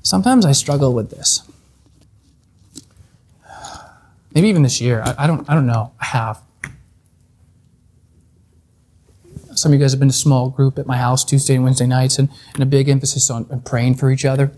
Sometimes 0.04 0.46
I 0.46 0.52
struggle 0.52 0.94
with 0.94 1.10
this. 1.10 1.42
Maybe 4.36 4.50
even 4.50 4.64
this 4.64 4.82
year. 4.82 5.02
I, 5.06 5.16
I 5.20 5.28
don't 5.28 5.50
I 5.50 5.54
don't 5.54 5.68
know. 5.68 5.94
I 6.00 6.06
have. 6.06 6.42
Some 9.56 9.72
of 9.72 9.80
you 9.80 9.84
guys 9.84 9.92
have 9.92 10.00
been 10.00 10.10
a 10.10 10.12
small 10.12 10.50
group 10.50 10.80
at 10.80 10.88
my 10.88 10.98
house 10.98 11.24
Tuesday 11.24 11.54
and 11.54 11.64
Wednesday 11.64 11.86
nights, 11.86 12.18
and, 12.18 12.30
and 12.56 12.64
a 12.64 12.66
big 12.66 12.90
emphasis 12.90 13.30
on, 13.30 13.46
on 13.52 13.62
praying 13.62 13.96
for 13.96 14.10
each 14.10 14.26
other. 14.26 14.52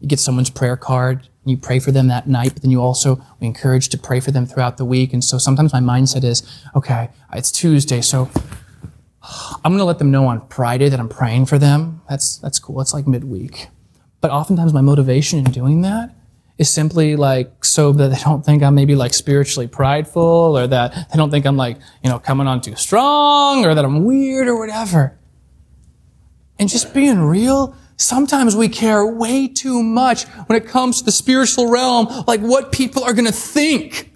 You 0.00 0.08
get 0.08 0.20
someone's 0.20 0.50
prayer 0.50 0.76
card, 0.76 1.20
and 1.20 1.50
you 1.50 1.56
pray 1.56 1.78
for 1.78 1.90
them 1.90 2.08
that 2.08 2.28
night, 2.28 2.52
but 2.52 2.62
then 2.62 2.70
you 2.70 2.82
also 2.82 3.24
we 3.40 3.46
encourage 3.46 3.88
to 3.88 3.98
pray 3.98 4.20
for 4.20 4.30
them 4.30 4.44
throughout 4.44 4.76
the 4.76 4.84
week. 4.84 5.14
And 5.14 5.24
so 5.24 5.38
sometimes 5.38 5.72
my 5.72 5.80
mindset 5.80 6.22
is, 6.22 6.42
okay, 6.74 7.08
it's 7.32 7.50
Tuesday, 7.50 8.02
so 8.02 8.28
I'm 9.64 9.72
going 9.72 9.78
to 9.78 9.84
let 9.84 9.98
them 9.98 10.10
know 10.10 10.26
on 10.26 10.46
Friday 10.48 10.88
that 10.88 11.00
I'm 11.00 11.08
praying 11.08 11.46
for 11.46 11.58
them. 11.58 12.02
That's, 12.08 12.38
that's 12.38 12.58
cool. 12.58 12.80
It's 12.80 12.94
like 12.94 13.06
midweek. 13.06 13.68
But 14.20 14.30
oftentimes 14.30 14.72
my 14.72 14.80
motivation 14.80 15.38
in 15.40 15.44
doing 15.52 15.82
that 15.82 16.14
is 16.58 16.70
simply 16.70 17.16
like 17.16 17.64
so 17.64 17.92
that 17.92 18.08
they 18.08 18.18
don't 18.18 18.44
think 18.44 18.62
I'm 18.62 18.74
maybe 18.74 18.94
like 18.94 19.12
spiritually 19.12 19.66
prideful 19.66 20.22
or 20.56 20.66
that 20.66 21.08
they 21.10 21.16
don't 21.16 21.30
think 21.30 21.46
I'm 21.46 21.56
like, 21.56 21.78
you 22.02 22.10
know, 22.10 22.18
coming 22.18 22.46
on 22.46 22.60
too 22.60 22.76
strong 22.76 23.64
or 23.64 23.74
that 23.74 23.84
I'm 23.84 24.04
weird 24.04 24.48
or 24.48 24.58
whatever. 24.58 25.18
And 26.58 26.68
just 26.68 26.94
being 26.94 27.20
real, 27.20 27.76
sometimes 27.96 28.56
we 28.56 28.68
care 28.68 29.06
way 29.06 29.48
too 29.48 29.82
much 29.82 30.24
when 30.24 30.60
it 30.60 30.66
comes 30.66 30.98
to 30.98 31.04
the 31.04 31.12
spiritual 31.12 31.68
realm, 31.70 32.24
like 32.26 32.40
what 32.40 32.72
people 32.72 33.04
are 33.04 33.12
going 33.12 33.26
to 33.26 33.32
think. 33.32 34.12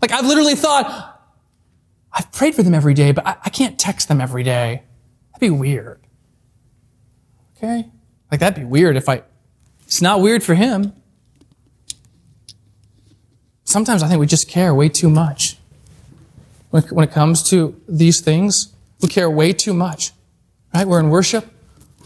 Like 0.00 0.10
I've 0.10 0.26
literally 0.26 0.56
thought, 0.56 1.11
I've 2.14 2.30
prayed 2.32 2.54
for 2.54 2.62
them 2.62 2.74
every 2.74 2.94
day, 2.94 3.12
but 3.12 3.26
I, 3.26 3.36
I 3.44 3.50
can't 3.50 3.78
text 3.78 4.08
them 4.08 4.20
every 4.20 4.42
day. 4.42 4.82
That'd 5.32 5.40
be 5.40 5.50
weird. 5.50 6.00
Okay? 7.56 7.88
Like, 8.30 8.40
that'd 8.40 8.58
be 8.58 8.66
weird 8.66 8.96
if 8.96 9.08
I. 9.08 9.22
It's 9.84 10.02
not 10.02 10.20
weird 10.20 10.42
for 10.42 10.54
him. 10.54 10.92
Sometimes 13.64 14.02
I 14.02 14.08
think 14.08 14.20
we 14.20 14.26
just 14.26 14.48
care 14.48 14.74
way 14.74 14.88
too 14.88 15.08
much. 15.08 15.56
When, 16.70 16.82
when 16.84 17.04
it 17.08 17.12
comes 17.12 17.42
to 17.50 17.80
these 17.88 18.20
things, 18.20 18.74
we 19.00 19.08
care 19.08 19.30
way 19.30 19.52
too 19.52 19.74
much. 19.74 20.12
Right? 20.74 20.86
We're 20.86 21.00
in 21.00 21.10
worship. 21.10 21.46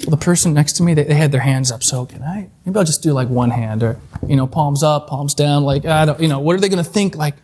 Well, 0.01 0.11
the 0.11 0.17
person 0.17 0.53
next 0.53 0.75
to 0.75 0.83
me, 0.83 0.95
they, 0.95 1.05
they 1.05 1.15
had 1.15 1.33
their 1.33 1.41
hands 1.41 1.73
up, 1.73 1.83
so 1.83 2.05
can 2.05 2.23
I? 2.23 2.51
Maybe 2.65 2.79
I'll 2.79 2.85
just 2.85 3.03
do 3.03 3.13
like 3.13 3.29
one 3.29 3.51
hand 3.51 3.83
or, 3.83 3.99
you 4.27 4.37
know, 4.37 4.47
palms 4.47 4.83
up, 4.83 5.09
palms 5.09 5.35
down. 5.35 5.65
Like, 5.65 5.87
I 5.87 6.05
don't, 6.05 6.21
you 6.21 6.29
know, 6.29 6.39
what 6.39 6.55
are 6.55 6.61
they 6.61 6.69
going 6.69 6.85
to 6.85 6.91
think? 6.91 7.17
Like, 7.17 7.37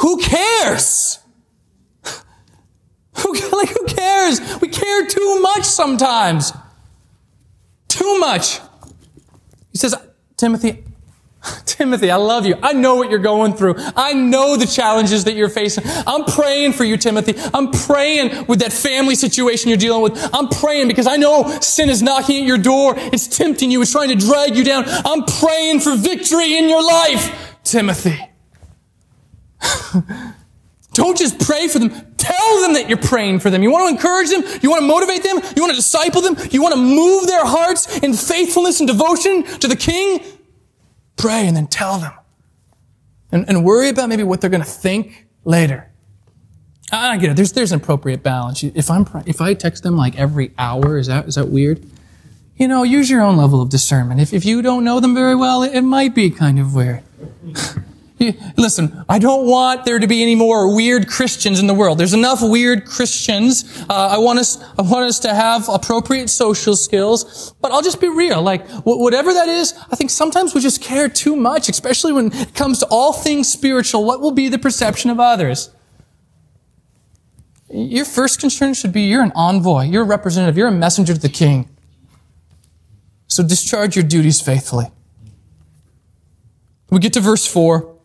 who 0.00 0.18
cares? 0.18 1.18
Who, 3.18 3.32
like, 3.32 3.68
who 3.68 3.84
cares? 3.86 4.40
We 4.60 4.68
care 4.68 5.06
too 5.06 5.40
much 5.42 5.64
sometimes. 5.64 6.52
Too 7.88 8.18
much. 8.18 8.60
He 9.72 9.78
says, 9.78 9.94
Timothy, 10.38 10.84
Timothy, 11.66 12.10
I 12.10 12.16
love 12.16 12.46
you. 12.46 12.56
I 12.62 12.72
know 12.72 12.94
what 12.96 13.10
you're 13.10 13.18
going 13.18 13.54
through. 13.54 13.74
I 13.96 14.14
know 14.14 14.56
the 14.56 14.66
challenges 14.66 15.24
that 15.24 15.34
you're 15.34 15.48
facing. 15.48 15.84
I'm 16.06 16.24
praying 16.24 16.72
for 16.74 16.84
you, 16.84 16.96
Timothy. 16.96 17.34
I'm 17.52 17.70
praying 17.70 18.46
with 18.46 18.60
that 18.60 18.72
family 18.72 19.14
situation 19.14 19.68
you're 19.68 19.78
dealing 19.78 20.02
with. 20.02 20.30
I'm 20.34 20.48
praying 20.48 20.88
because 20.88 21.06
I 21.06 21.16
know 21.16 21.58
sin 21.60 21.90
is 21.90 22.02
knocking 22.02 22.42
at 22.42 22.46
your 22.46 22.58
door. 22.58 22.94
It's 22.96 23.26
tempting 23.26 23.70
you. 23.70 23.82
It's 23.82 23.92
trying 23.92 24.08
to 24.08 24.14
drag 24.14 24.56
you 24.56 24.64
down. 24.64 24.84
I'm 24.86 25.24
praying 25.24 25.80
for 25.80 25.94
victory 25.94 26.56
in 26.56 26.68
your 26.68 26.82
life, 26.82 27.56
Timothy. 27.64 28.29
Don't 30.92 31.16
just 31.16 31.38
pray 31.38 31.68
for 31.68 31.78
them. 31.78 31.90
Tell 32.16 32.62
them 32.62 32.74
that 32.74 32.88
you're 32.88 32.98
praying 32.98 33.40
for 33.40 33.48
them. 33.48 33.62
You 33.62 33.70
want 33.70 33.88
to 33.88 33.94
encourage 33.94 34.28
them? 34.30 34.42
You 34.60 34.70
want 34.70 34.80
to 34.82 34.86
motivate 34.86 35.22
them? 35.22 35.36
You 35.54 35.62
want 35.62 35.70
to 35.70 35.76
disciple 35.76 36.20
them? 36.20 36.36
You 36.50 36.62
want 36.62 36.74
to 36.74 36.80
move 36.80 37.28
their 37.28 37.44
hearts 37.44 37.98
in 38.00 38.12
faithfulness 38.12 38.80
and 38.80 38.88
devotion 38.88 39.44
to 39.44 39.68
the 39.68 39.76
King? 39.76 40.20
pray 41.20 41.46
and 41.46 41.56
then 41.56 41.66
tell 41.66 41.98
them. 41.98 42.12
And, 43.32 43.48
and 43.48 43.64
worry 43.64 43.88
about 43.88 44.08
maybe 44.08 44.24
what 44.24 44.40
they're 44.40 44.50
going 44.50 44.62
to 44.62 44.68
think 44.68 45.26
later. 45.44 45.88
I 46.92 47.16
get 47.18 47.30
it. 47.30 47.36
There's, 47.36 47.52
there's 47.52 47.70
an 47.70 47.80
appropriate 47.80 48.24
balance. 48.24 48.64
If 48.64 48.90
I'm, 48.90 49.06
if 49.26 49.40
I 49.40 49.54
text 49.54 49.84
them 49.84 49.96
like 49.96 50.18
every 50.18 50.52
hour, 50.58 50.98
is 50.98 51.06
that, 51.06 51.28
is 51.28 51.36
that 51.36 51.48
weird? 51.48 51.86
You 52.56 52.66
know, 52.66 52.82
use 52.82 53.08
your 53.08 53.22
own 53.22 53.36
level 53.36 53.62
of 53.62 53.70
discernment. 53.70 54.20
If, 54.20 54.32
if 54.32 54.44
you 54.44 54.60
don't 54.60 54.82
know 54.82 54.98
them 54.98 55.14
very 55.14 55.36
well, 55.36 55.62
it, 55.62 55.74
it 55.74 55.82
might 55.82 56.14
be 56.14 56.30
kind 56.30 56.58
of 56.58 56.74
weird. 56.74 57.04
Listen, 58.58 59.02
I 59.08 59.18
don't 59.18 59.46
want 59.46 59.86
there 59.86 59.98
to 59.98 60.06
be 60.06 60.22
any 60.22 60.34
more 60.34 60.74
weird 60.74 61.08
Christians 61.08 61.58
in 61.58 61.66
the 61.66 61.72
world. 61.72 61.96
There's 61.96 62.12
enough 62.12 62.40
weird 62.42 62.84
Christians. 62.84 63.64
Uh, 63.88 64.08
I 64.12 64.18
want 64.18 64.38
us, 64.38 64.62
I 64.78 64.82
want 64.82 65.06
us 65.06 65.20
to 65.20 65.34
have 65.34 65.70
appropriate 65.70 66.28
social 66.28 66.76
skills. 66.76 67.54
But 67.62 67.72
I'll 67.72 67.80
just 67.80 67.98
be 67.98 68.08
real. 68.08 68.42
Like 68.42 68.68
whatever 68.84 69.32
that 69.32 69.48
is, 69.48 69.72
I 69.90 69.96
think 69.96 70.10
sometimes 70.10 70.54
we 70.54 70.60
just 70.60 70.82
care 70.82 71.08
too 71.08 71.34
much, 71.34 71.70
especially 71.70 72.12
when 72.12 72.30
it 72.34 72.54
comes 72.54 72.80
to 72.80 72.86
all 72.90 73.14
things 73.14 73.50
spiritual. 73.50 74.04
What 74.04 74.20
will 74.20 74.32
be 74.32 74.48
the 74.48 74.58
perception 74.58 75.10
of 75.10 75.18
others? 75.18 75.70
Your 77.70 78.04
first 78.04 78.38
concern 78.38 78.74
should 78.74 78.92
be 78.92 79.02
you're 79.02 79.22
an 79.22 79.32
envoy, 79.34 79.84
you're 79.84 80.02
a 80.02 80.06
representative, 80.06 80.58
you're 80.58 80.68
a 80.68 80.72
messenger 80.72 81.14
to 81.14 81.20
the 81.20 81.28
King. 81.30 81.70
So 83.28 83.42
discharge 83.42 83.96
your 83.96 84.04
duties 84.04 84.42
faithfully. 84.42 84.86
We 86.90 86.98
get 86.98 87.14
to 87.14 87.20
verse 87.20 87.46
four. 87.46 87.96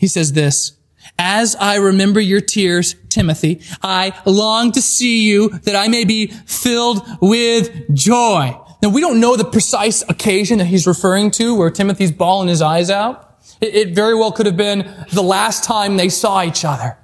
He 0.00 0.06
says 0.06 0.32
this, 0.32 0.78
as 1.18 1.54
I 1.56 1.74
remember 1.74 2.20
your 2.20 2.40
tears, 2.40 2.94
Timothy, 3.10 3.60
I 3.82 4.18
long 4.24 4.72
to 4.72 4.80
see 4.80 5.28
you 5.28 5.50
that 5.50 5.76
I 5.76 5.88
may 5.88 6.06
be 6.06 6.28
filled 6.28 7.06
with 7.20 7.94
joy. 7.94 8.58
Now 8.82 8.88
we 8.88 9.02
don't 9.02 9.20
know 9.20 9.36
the 9.36 9.44
precise 9.44 10.02
occasion 10.08 10.56
that 10.56 10.68
he's 10.68 10.86
referring 10.86 11.30
to 11.32 11.54
where 11.54 11.70
Timothy's 11.70 12.12
bawling 12.12 12.48
his 12.48 12.62
eyes 12.62 12.88
out. 12.88 13.38
It, 13.60 13.74
it 13.74 13.94
very 13.94 14.14
well 14.14 14.32
could 14.32 14.46
have 14.46 14.56
been 14.56 14.90
the 15.12 15.22
last 15.22 15.64
time 15.64 15.98
they 15.98 16.08
saw 16.08 16.42
each 16.42 16.64
other. 16.64 16.96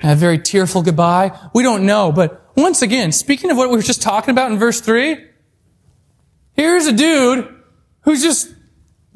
A 0.00 0.14
very 0.14 0.38
tearful 0.38 0.82
goodbye. 0.82 1.36
We 1.52 1.64
don't 1.64 1.84
know, 1.84 2.12
but 2.12 2.48
once 2.56 2.80
again, 2.80 3.10
speaking 3.10 3.50
of 3.50 3.56
what 3.56 3.70
we 3.70 3.76
were 3.76 3.82
just 3.82 4.02
talking 4.02 4.30
about 4.30 4.52
in 4.52 4.58
verse 4.58 4.80
three, 4.80 5.16
here's 6.52 6.86
a 6.86 6.92
dude 6.92 7.52
who's 8.02 8.22
just 8.22 8.54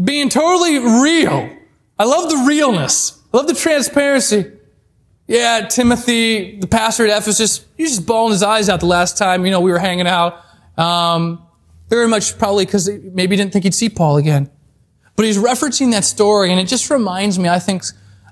being 0.02 0.28
totally 0.28 0.80
real 0.80 1.53
I 1.98 2.04
love 2.04 2.28
the 2.28 2.44
realness. 2.46 3.20
I 3.32 3.36
love 3.36 3.46
the 3.46 3.54
transparency. 3.54 4.50
Yeah, 5.26 5.66
Timothy, 5.68 6.58
the 6.58 6.66
pastor 6.66 7.06
at 7.06 7.16
Ephesus, 7.16 7.64
he 7.76 7.84
just 7.84 8.06
bawling 8.06 8.32
his 8.32 8.42
eyes 8.42 8.68
out 8.68 8.80
the 8.80 8.86
last 8.86 9.16
time, 9.16 9.44
you 9.44 9.50
know, 9.50 9.60
we 9.60 9.70
were 9.70 9.78
hanging 9.78 10.06
out. 10.06 10.44
Um, 10.76 11.46
very 11.88 12.08
much 12.08 12.36
probably 12.38 12.66
because 12.66 12.88
maybe 12.88 13.36
he 13.36 13.42
didn't 13.42 13.52
think 13.52 13.64
he'd 13.64 13.74
see 13.74 13.88
Paul 13.88 14.16
again. 14.16 14.50
But 15.16 15.26
he's 15.26 15.38
referencing 15.38 15.92
that 15.92 16.04
story, 16.04 16.50
and 16.50 16.60
it 16.60 16.66
just 16.66 16.90
reminds 16.90 17.38
me, 17.38 17.48
I 17.48 17.58
think, 17.58 17.84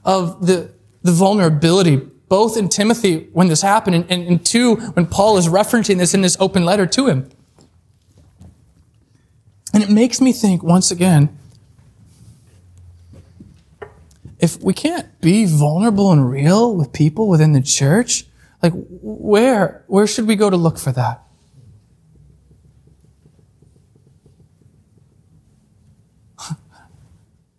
of 0.05 0.47
the, 0.47 0.73
the 1.03 1.13
vulnerability, 1.13 1.97
both 2.29 2.57
in 2.57 2.69
Timothy 2.69 3.29
when 3.33 3.49
this 3.49 3.63
happened, 3.63 3.97
and, 3.97 4.11
and, 4.11 4.27
and 4.27 4.45
two, 4.45 4.77
when 4.77 5.07
Paul 5.07 5.39
is 5.39 5.47
referencing 5.49 5.99
this 5.99 6.13
in 6.13 6.23
this 6.23 6.37
open 6.41 6.65
letter 6.65 6.87
to 6.87 7.07
him. 7.07 7.31
And 9.73 9.83
it 9.83 9.91
makes 9.91 10.21
me 10.21 10.33
think, 10.33 10.63
once 10.63 10.91
again, 10.91 11.39
if 14.43 14.61
we 14.61 14.75
can't 14.75 15.21
be 15.21 15.47
vulnerable 15.47 16.11
and 16.11 16.29
real 16.29 16.75
with 16.75 16.93
people 16.93 17.29
within 17.29 17.53
the 17.53 17.63
church, 17.63 18.25
like 18.61 18.73
where, 18.75 19.85
where 19.87 20.05
should 20.09 20.27
we 20.27 20.35
go 20.35 20.51
to 20.51 20.57
look 20.57 20.79
for 20.79 20.91
that? 20.91 21.23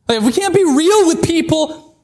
like 0.09 0.17
if 0.17 0.23
we 0.25 0.33
can't 0.33 0.53
be 0.53 0.65
real 0.65 1.07
with 1.07 1.23
people 1.23 1.97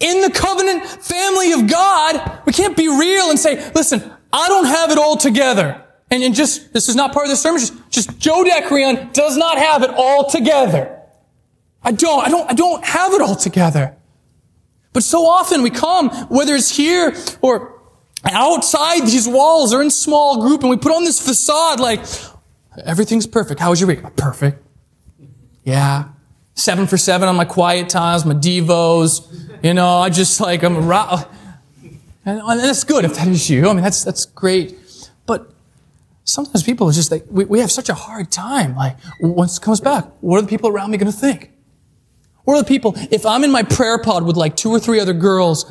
in 0.00 0.20
the 0.20 0.30
covenant 0.30 0.84
family 0.84 1.52
of 1.52 1.66
God, 1.66 2.42
we 2.44 2.52
can't 2.52 2.76
be 2.76 2.88
real 2.88 3.30
and 3.30 3.38
say, 3.38 3.72
listen, 3.72 4.12
I 4.30 4.48
don't 4.48 4.66
have 4.66 4.90
it 4.90 4.98
all 4.98 5.16
together. 5.16 5.82
And, 6.10 6.22
and 6.22 6.34
just, 6.34 6.74
this 6.74 6.90
is 6.90 6.96
not 6.96 7.14
part 7.14 7.24
of 7.24 7.30
the 7.30 7.36
sermon, 7.36 7.60
just, 7.60 7.90
just 7.90 8.18
Joe 8.18 8.44
Decrion 8.44 9.14
does 9.14 9.38
not 9.38 9.56
have 9.56 9.82
it 9.82 9.88
all 9.88 10.28
together. 10.28 10.98
I 11.82 11.92
don't, 11.92 12.26
I 12.26 12.28
don't, 12.28 12.50
I 12.50 12.52
don't 12.52 12.84
have 12.84 13.14
it 13.14 13.22
all 13.22 13.34
together. 13.34 13.96
But 14.92 15.02
so 15.04 15.26
often 15.26 15.62
we 15.62 15.70
come, 15.70 16.10
whether 16.28 16.54
it's 16.54 16.76
here 16.76 17.14
or 17.42 17.80
outside 18.24 19.02
these 19.02 19.28
walls 19.28 19.72
or 19.72 19.82
in 19.82 19.90
small 19.90 20.40
group, 20.40 20.60
and 20.62 20.70
we 20.70 20.76
put 20.76 20.92
on 20.92 21.04
this 21.04 21.20
facade 21.20 21.80
like, 21.80 22.04
everything's 22.84 23.26
perfect. 23.26 23.60
How 23.60 23.70
was 23.70 23.80
your 23.80 23.88
week? 23.88 24.02
Perfect. 24.16 24.62
Yeah. 25.64 26.08
Seven 26.54 26.86
for 26.86 26.96
seven 26.96 27.28
on 27.28 27.36
my 27.36 27.44
quiet 27.44 27.88
times, 27.88 28.24
my 28.26 28.34
devos. 28.34 29.26
You 29.62 29.74
know, 29.74 29.98
I 29.98 30.10
just 30.10 30.40
like, 30.40 30.62
I'm 30.62 30.76
a 30.76 31.26
and 32.24 32.60
that's 32.60 32.84
good 32.84 33.04
if 33.04 33.14
that 33.14 33.28
is 33.28 33.48
you. 33.48 33.68
I 33.68 33.72
mean, 33.72 33.82
that's, 33.82 34.04
that's 34.04 34.26
great. 34.26 34.76
But 35.26 35.50
sometimes 36.24 36.62
people 36.62 36.88
are 36.88 36.92
just 36.92 37.10
like, 37.10 37.24
we, 37.30 37.44
we 37.44 37.60
have 37.60 37.70
such 37.70 37.88
a 37.88 37.94
hard 37.94 38.30
time. 38.30 38.76
Like, 38.76 38.96
once 39.20 39.56
it 39.56 39.62
comes 39.62 39.80
back, 39.80 40.06
what 40.20 40.38
are 40.38 40.42
the 40.42 40.48
people 40.48 40.68
around 40.68 40.90
me 40.90 40.98
going 40.98 41.10
to 41.10 41.18
think? 41.18 41.50
Are 42.54 42.58
the 42.58 42.64
people, 42.64 42.94
if 43.10 43.24
I'm 43.26 43.44
in 43.44 43.50
my 43.50 43.62
prayer 43.62 43.98
pod 43.98 44.24
with 44.24 44.36
like 44.36 44.56
two 44.56 44.70
or 44.70 44.78
three 44.78 45.00
other 45.00 45.12
girls, 45.12 45.70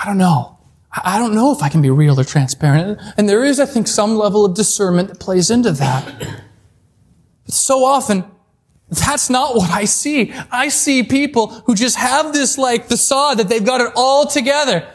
I 0.00 0.06
don't 0.06 0.18
know. 0.18 0.58
I 0.92 1.18
don't 1.18 1.34
know 1.34 1.52
if 1.52 1.62
I 1.62 1.68
can 1.68 1.82
be 1.82 1.90
real 1.90 2.18
or 2.18 2.24
transparent. 2.24 3.00
And 3.16 3.28
there 3.28 3.44
is, 3.44 3.60
I 3.60 3.66
think, 3.66 3.86
some 3.86 4.16
level 4.16 4.44
of 4.44 4.54
discernment 4.54 5.08
that 5.08 5.20
plays 5.20 5.50
into 5.50 5.70
that. 5.72 6.04
But 7.44 7.54
so 7.54 7.84
often, 7.84 8.24
that's 8.88 9.30
not 9.30 9.54
what 9.54 9.70
I 9.70 9.84
see. 9.84 10.32
I 10.50 10.68
see 10.68 11.04
people 11.04 11.48
who 11.66 11.76
just 11.76 11.96
have 11.96 12.32
this 12.32 12.58
like 12.58 12.86
facade 12.86 13.38
that 13.38 13.48
they've 13.48 13.64
got 13.64 13.80
it 13.80 13.92
all 13.94 14.26
together. 14.26 14.88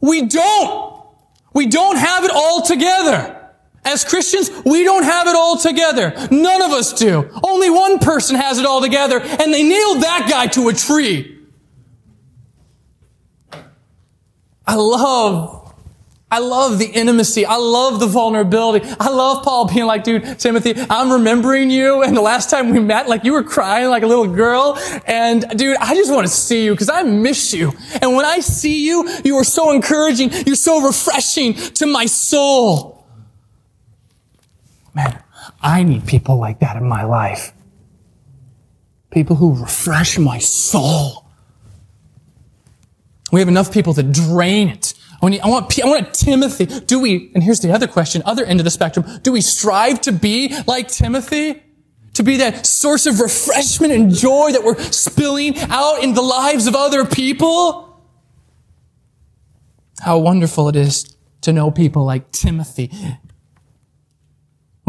We 0.00 0.26
don't. 0.26 1.02
We 1.54 1.66
don't 1.66 1.96
have 1.96 2.24
it 2.24 2.30
all 2.30 2.62
together. 2.62 3.41
As 3.84 4.04
Christians, 4.04 4.50
we 4.64 4.84
don't 4.84 5.02
have 5.02 5.26
it 5.26 5.34
all 5.34 5.56
together. 5.58 6.14
None 6.30 6.62
of 6.62 6.70
us 6.70 6.92
do. 6.92 7.28
Only 7.42 7.68
one 7.68 7.98
person 7.98 8.36
has 8.36 8.58
it 8.58 8.66
all 8.66 8.80
together, 8.80 9.20
and 9.20 9.52
they 9.52 9.62
nailed 9.62 10.02
that 10.02 10.28
guy 10.30 10.46
to 10.48 10.68
a 10.68 10.72
tree. 10.72 11.38
I 14.64 14.76
love 14.76 15.62
I 16.32 16.38
love 16.38 16.78
the 16.78 16.86
intimacy. 16.86 17.44
I 17.44 17.56
love 17.56 18.00
the 18.00 18.06
vulnerability. 18.06 18.88
I 18.98 19.10
love 19.10 19.44
Paul 19.44 19.68
being 19.68 19.84
like, 19.84 20.02
dude, 20.02 20.38
Timothy, 20.38 20.72
I'm 20.88 21.12
remembering 21.12 21.70
you. 21.70 22.02
And 22.02 22.16
the 22.16 22.22
last 22.22 22.48
time 22.48 22.70
we 22.70 22.80
met, 22.80 23.06
like 23.06 23.24
you 23.24 23.34
were 23.34 23.42
crying 23.42 23.90
like 23.90 24.02
a 24.02 24.06
little 24.06 24.26
girl. 24.26 24.78
And 25.06 25.44
dude, 25.58 25.76
I 25.76 25.94
just 25.94 26.10
want 26.10 26.26
to 26.26 26.32
see 26.32 26.64
you 26.64 26.70
because 26.70 26.88
I 26.88 27.02
miss 27.02 27.52
you. 27.52 27.74
And 28.00 28.16
when 28.16 28.24
I 28.24 28.38
see 28.38 28.86
you, 28.86 29.06
you 29.26 29.36
are 29.36 29.44
so 29.44 29.72
encouraging. 29.72 30.30
You're 30.46 30.56
so 30.56 30.80
refreshing 30.80 31.52
to 31.52 31.84
my 31.84 32.06
soul. 32.06 33.01
Man, 34.94 35.22
I 35.62 35.82
need 35.82 36.06
people 36.06 36.36
like 36.36 36.60
that 36.60 36.76
in 36.76 36.86
my 36.86 37.04
life. 37.04 37.52
People 39.10 39.36
who 39.36 39.54
refresh 39.60 40.18
my 40.18 40.38
soul. 40.38 41.26
We 43.30 43.40
have 43.40 43.48
enough 43.48 43.72
people 43.72 43.94
to 43.94 44.02
drain 44.02 44.68
it. 44.68 44.94
I 45.22 45.26
want, 45.26 45.44
I 45.44 45.48
want, 45.48 45.84
I 45.84 45.86
want 45.86 46.14
Timothy. 46.14 46.66
Do 46.66 46.98
we, 46.98 47.30
and 47.34 47.42
here's 47.42 47.60
the 47.60 47.72
other 47.72 47.86
question, 47.86 48.22
other 48.24 48.44
end 48.44 48.60
of 48.60 48.64
the 48.64 48.70
spectrum, 48.70 49.06
do 49.22 49.32
we 49.32 49.40
strive 49.40 50.00
to 50.02 50.12
be 50.12 50.54
like 50.66 50.88
Timothy? 50.88 51.62
To 52.14 52.22
be 52.22 52.36
that 52.38 52.66
source 52.66 53.06
of 53.06 53.20
refreshment 53.20 53.92
and 53.92 54.10
joy 54.12 54.52
that 54.52 54.62
we're 54.62 54.78
spilling 54.78 55.58
out 55.58 56.02
in 56.02 56.12
the 56.12 56.20
lives 56.20 56.66
of 56.66 56.74
other 56.74 57.06
people? 57.06 58.02
How 60.00 60.18
wonderful 60.18 60.68
it 60.68 60.76
is 60.76 61.16
to 61.42 61.52
know 61.52 61.70
people 61.70 62.04
like 62.04 62.30
Timothy 62.32 62.90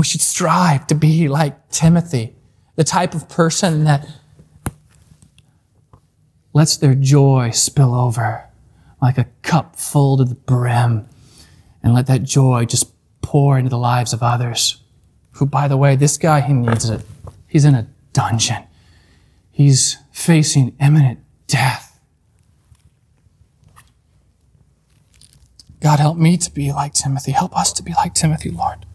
we 0.04 0.06
should 0.06 0.20
strive 0.20 0.86
to 0.86 0.96
be 0.96 1.30
like 1.30 1.70
Timothy, 1.70 2.36
the 2.76 2.84
type 2.84 3.16
of 3.16 3.30
person 3.30 3.86
that 3.86 4.06
lets 6.52 6.76
their 6.76 6.94
joy 6.94 7.52
spill 7.52 7.96
over 7.96 8.44
like 9.02 9.18
a 9.18 9.28
cup 9.44 9.78
full 9.78 10.18
to 10.18 10.26
the 10.26 10.36
brim 10.36 11.08
and 11.82 11.94
let 11.94 12.08
that 12.08 12.24
joy 12.24 12.66
just 12.66 12.92
pour 13.22 13.58
into 13.58 13.70
the 13.70 13.78
lives 13.78 14.12
of 14.12 14.22
others. 14.22 14.82
Who, 15.36 15.46
by 15.46 15.70
the 15.70 15.78
way, 15.78 15.96
this 15.96 16.18
guy, 16.18 16.42
he 16.42 16.52
needs 16.52 16.90
it. 16.90 17.00
He's 17.48 17.64
in 17.64 17.74
a 17.74 17.88
dungeon. 18.12 18.62
He's 19.52 20.00
facing 20.12 20.76
imminent 20.82 21.22
death. 21.48 21.98
God, 25.80 26.02
help 26.02 26.18
me 26.18 26.36
to 26.36 26.52
be 26.52 26.74
like 26.74 26.92
Timothy. 26.92 27.32
Help 27.32 27.58
us 27.58 27.72
to 27.72 27.82
be 27.82 27.94
like 27.94 28.14
Timothy, 28.14 28.50
Lord. 28.50 28.86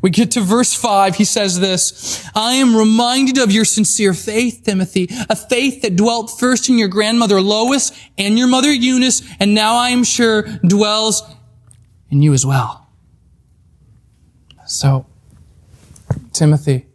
We 0.00 0.10
get 0.10 0.30
to 0.32 0.40
verse 0.40 0.72
5. 0.72 1.16
He 1.16 1.24
says 1.24 1.60
this, 1.60 2.26
I 2.34 2.54
am 2.54 2.76
reminded 2.76 3.38
of 3.38 3.52
your 3.52 3.64
sincere 3.64 4.14
faith, 4.14 4.62
Timothy, 4.64 5.08
a 5.28 5.36
faith 5.36 5.82
that 5.82 5.96
dwelt 5.96 6.38
first 6.38 6.68
in 6.68 6.78
your 6.78 6.88
grandmother 6.88 7.40
Lois 7.40 7.92
and 8.16 8.38
your 8.38 8.48
mother 8.48 8.72
Eunice, 8.72 9.22
and 9.38 9.54
now 9.54 9.76
I 9.76 9.90
am 9.90 10.04
sure 10.04 10.42
dwells 10.66 11.22
in 12.10 12.22
you 12.22 12.32
as 12.32 12.46
well. 12.46 12.88
So, 14.66 15.06
Timothy, 16.32 16.86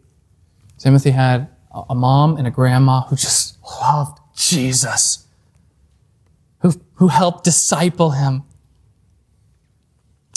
Timothy 0.77 1.11
had 1.11 1.49
a 1.89 1.95
mom 1.95 2.37
and 2.37 2.47
a 2.47 2.51
grandma 2.51 3.01
who 3.01 3.15
just 3.15 3.57
loved 3.63 4.19
Jesus, 4.35 5.27
who, 6.59 6.73
who 6.95 7.07
helped 7.07 7.43
disciple 7.43 8.11
him. 8.11 8.43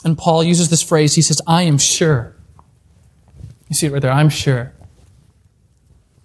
And 0.06 0.16
Paul 0.16 0.44
uses 0.44 0.70
this 0.70 0.84
phrase. 0.84 1.16
He 1.16 1.20
says, 1.20 1.42
I 1.48 1.62
am 1.62 1.78
sure. 1.78 2.36
You 3.68 3.74
see 3.74 3.88
it 3.88 3.92
right 3.92 4.00
there. 4.00 4.12
I'm 4.12 4.28
sure. 4.28 4.72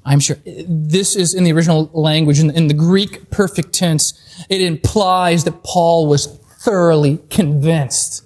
I'm 0.06 0.20
sure. 0.20 0.38
This 0.46 1.16
is 1.16 1.34
in 1.34 1.46
the 1.46 1.52
original 1.52 1.90
language, 1.92 2.40
in, 2.40 2.68
the 2.68 2.76
Greek 2.76 3.32
perfect 3.32 3.74
tense. 3.74 4.46
It 4.50 4.62
implies 4.62 5.46
that 5.46 5.64
Paul 5.64 6.06
was 6.06 6.28
thoroughly 6.28 7.22
convinced. 7.32 8.24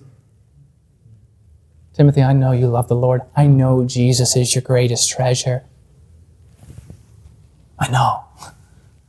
Timothy, 1.93 2.21
I 2.21 2.33
know 2.33 2.51
you 2.51 2.67
love 2.67 2.89
the 2.89 2.97
Lord. 2.97 3.21
I 3.33 3.47
know 3.47 3.85
Jesus 3.85 4.35
is 4.35 4.53
your 4.55 4.61
greatest 4.61 5.09
treasure. 5.09 5.63
I 7.79 7.89
know. 7.89 8.25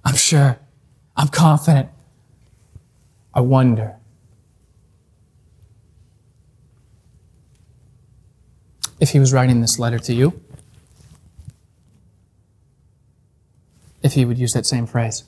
I'm 0.05 0.15
sure. 0.15 0.61
I'm 1.17 1.27
confident. 1.27 1.89
I 3.35 3.41
wonder. 3.41 3.97
If 8.99 9.11
he 9.11 9.19
was 9.19 9.33
writing 9.33 9.61
this 9.61 9.79
letter 9.79 9.99
to 9.99 10.15
you, 10.15 10.41
if 14.03 14.15
he 14.15 14.25
would 14.25 14.39
use 14.39 14.53
that 14.53 14.65
same 14.65 14.87
phrase. 14.87 15.25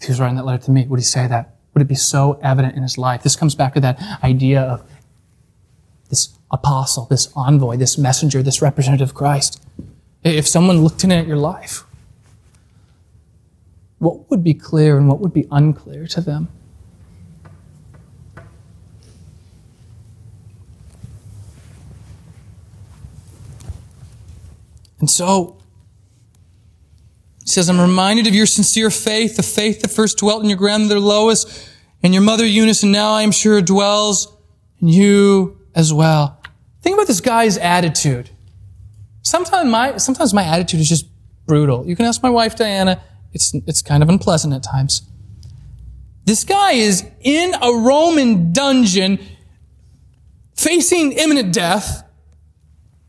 If 0.00 0.06
he 0.06 0.12
was 0.12 0.20
writing 0.20 0.36
that 0.36 0.44
letter 0.44 0.64
to 0.64 0.70
me, 0.70 0.86
would 0.86 0.98
he 0.98 1.04
say 1.04 1.26
that? 1.28 1.54
Would 1.72 1.82
it 1.82 1.88
be 1.88 1.94
so 1.94 2.38
evident 2.42 2.76
in 2.76 2.82
his 2.82 2.98
life? 2.98 3.22
This 3.22 3.36
comes 3.36 3.54
back 3.54 3.74
to 3.74 3.80
that 3.80 4.02
idea 4.22 4.60
of 4.60 4.90
this 6.10 6.36
apostle, 6.50 7.06
this 7.06 7.32
envoy, 7.34 7.76
this 7.76 7.96
messenger, 7.96 8.42
this 8.42 8.60
representative 8.60 9.10
of 9.10 9.14
Christ. 9.14 9.62
If 10.22 10.46
someone 10.46 10.82
looked 10.82 11.04
in 11.04 11.12
at 11.12 11.26
your 11.26 11.38
life, 11.38 11.84
what 13.98 14.28
would 14.30 14.44
be 14.44 14.54
clear 14.54 14.98
and 14.98 15.08
what 15.08 15.20
would 15.20 15.32
be 15.32 15.46
unclear 15.50 16.06
to 16.08 16.20
them? 16.20 16.48
And 25.02 25.10
so, 25.10 25.58
he 27.40 27.48
says, 27.48 27.68
I'm 27.68 27.80
reminded 27.80 28.28
of 28.28 28.36
your 28.36 28.46
sincere 28.46 28.88
faith, 28.88 29.34
the 29.36 29.42
faith 29.42 29.82
that 29.82 29.88
first 29.88 30.18
dwelt 30.18 30.44
in 30.44 30.48
your 30.48 30.56
grandmother 30.56 31.00
Lois 31.00 31.68
and 32.04 32.14
your 32.14 32.22
mother 32.22 32.46
Eunice, 32.46 32.84
and 32.84 32.92
now 32.92 33.10
I 33.10 33.22
am 33.22 33.32
sure 33.32 33.60
dwells 33.60 34.32
in 34.80 34.88
you 34.88 35.60
as 35.74 35.92
well. 35.92 36.40
Think 36.82 36.94
about 36.94 37.08
this 37.08 37.20
guy's 37.20 37.58
attitude. 37.58 38.30
Sometimes 39.22 39.68
my, 39.68 39.96
sometimes 39.96 40.32
my 40.32 40.44
attitude 40.44 40.78
is 40.78 40.88
just 40.88 41.06
brutal. 41.46 41.84
You 41.84 41.96
can 41.96 42.06
ask 42.06 42.22
my 42.22 42.30
wife, 42.30 42.54
Diana. 42.54 43.02
It's, 43.32 43.52
it's 43.66 43.82
kind 43.82 44.04
of 44.04 44.08
unpleasant 44.08 44.54
at 44.54 44.62
times. 44.62 45.02
This 46.26 46.44
guy 46.44 46.72
is 46.74 47.04
in 47.22 47.54
a 47.60 47.72
Roman 47.72 48.52
dungeon 48.52 49.18
facing 50.54 51.10
imminent 51.10 51.52
death. 51.52 52.08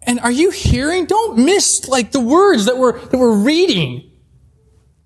And 0.06 0.20
are 0.20 0.32
you 0.32 0.50
hearing? 0.50 1.06
Don't 1.06 1.38
miss 1.38 1.88
like 1.88 2.12
the 2.12 2.20
words 2.20 2.66
that 2.66 2.78
we're, 2.78 3.00
that 3.00 3.18
we're 3.18 3.38
reading. 3.38 4.12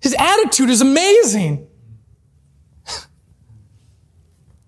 His 0.00 0.14
attitude 0.18 0.70
is 0.70 0.80
amazing. 0.80 1.66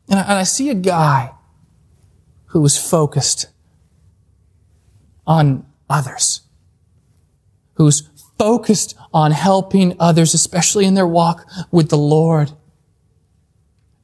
And 0.09 0.19
I, 0.19 0.23
and 0.23 0.33
I 0.33 0.43
see 0.43 0.71
a 0.71 0.75
guy 0.75 1.33
who 2.47 2.61
was 2.61 2.77
focused 2.77 3.47
on 5.27 5.65
others, 5.89 6.43
who's 7.75 8.09
focused 8.39 8.97
on 9.13 9.31
helping 9.31 9.95
others, 10.01 10.35
especially 10.35 10.85
in 10.85 10.95
their 10.95 11.07
walk 11.07 11.49
with 11.71 11.91
the 11.91 11.99
Lord. 11.99 12.51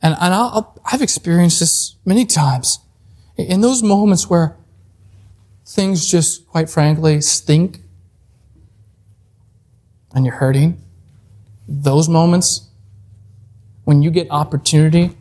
And, 0.01 0.15
and 0.21 0.33
I'll, 0.35 0.81
I've 0.85 1.03
experienced 1.03 1.59
this 1.59 1.97
many 2.05 2.25
times. 2.25 2.79
In 3.37 3.61
those 3.61 3.83
moments 3.83 4.31
where 4.31 4.56
things 5.67 6.07
just, 6.07 6.47
quite 6.47 6.71
frankly, 6.71 7.21
stink 7.21 7.81
and 10.15 10.25
you're 10.25 10.37
hurting, 10.37 10.81
those 11.69 12.09
moments 12.09 12.69
when 13.85 14.03
you 14.03 14.11
get 14.11 14.29
opportunity 14.31 15.17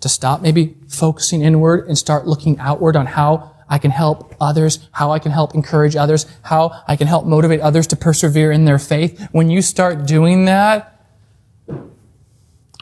to 0.00 0.08
stop 0.08 0.40
maybe 0.40 0.76
focusing 0.88 1.42
inward 1.42 1.86
and 1.88 1.98
start 1.98 2.26
looking 2.26 2.58
outward 2.58 2.96
on 2.96 3.06
how 3.06 3.54
I 3.68 3.78
can 3.78 3.90
help 3.90 4.34
others, 4.40 4.88
how 4.92 5.10
I 5.10 5.18
can 5.18 5.32
help 5.32 5.54
encourage 5.54 5.96
others, 5.96 6.24
how 6.42 6.82
I 6.86 6.96
can 6.96 7.06
help 7.06 7.26
motivate 7.26 7.60
others 7.60 7.86
to 7.88 7.96
persevere 7.96 8.50
in 8.50 8.64
their 8.64 8.78
faith. 8.78 9.28
When 9.32 9.50
you 9.50 9.60
start 9.60 10.06
doing 10.06 10.46
that, 10.46 11.04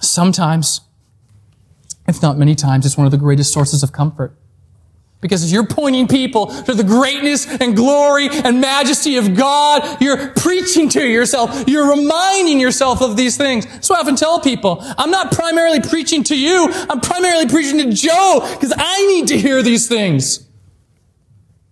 sometimes, 0.00 0.82
if 2.06 2.22
not 2.22 2.38
many 2.38 2.54
times, 2.54 2.86
it's 2.86 2.96
one 2.96 3.06
of 3.06 3.10
the 3.10 3.18
greatest 3.18 3.52
sources 3.52 3.82
of 3.82 3.92
comfort. 3.92 4.36
Because 5.20 5.50
you're 5.50 5.66
pointing 5.66 6.08
people 6.08 6.46
to 6.46 6.74
the 6.74 6.84
greatness 6.84 7.46
and 7.46 7.74
glory 7.74 8.28
and 8.30 8.60
majesty 8.60 9.16
of 9.16 9.34
God, 9.34 10.00
you're 10.00 10.28
preaching 10.32 10.88
to 10.90 11.04
yourself. 11.04 11.64
You're 11.66 11.90
reminding 11.90 12.60
yourself 12.60 13.00
of 13.00 13.16
these 13.16 13.36
things. 13.36 13.66
So 13.84 13.94
I 13.94 14.00
often 14.00 14.14
tell 14.14 14.40
people, 14.40 14.78
I'm 14.80 15.10
not 15.10 15.32
primarily 15.32 15.80
preaching 15.80 16.22
to 16.24 16.38
you. 16.38 16.68
I'm 16.90 17.00
primarily 17.00 17.48
preaching 17.48 17.78
to 17.78 17.92
Joe 17.92 18.40
because 18.54 18.74
I 18.76 19.06
need 19.06 19.28
to 19.28 19.38
hear 19.38 19.62
these 19.62 19.88
things. 19.88 20.46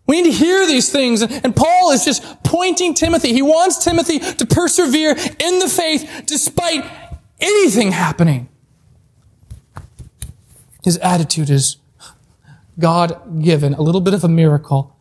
We 0.06 0.22
need 0.22 0.32
to 0.32 0.36
hear 0.36 0.66
these 0.66 0.90
things. 0.90 1.22
And 1.22 1.54
Paul 1.54 1.92
is 1.92 2.04
just 2.04 2.42
pointing 2.44 2.94
Timothy. 2.94 3.32
He 3.32 3.42
wants 3.42 3.82
Timothy 3.84 4.18
to 4.18 4.46
persevere 4.46 5.10
in 5.10 5.58
the 5.58 5.68
faith 5.68 6.24
despite 6.26 6.84
anything 7.40 7.92
happening. 7.92 8.48
His 10.82 10.98
attitude 10.98 11.48
is 11.48 11.78
God 12.78 13.42
given, 13.42 13.74
a 13.74 13.82
little 13.82 14.00
bit 14.00 14.14
of 14.14 14.24
a 14.24 14.28
miracle. 14.28 14.96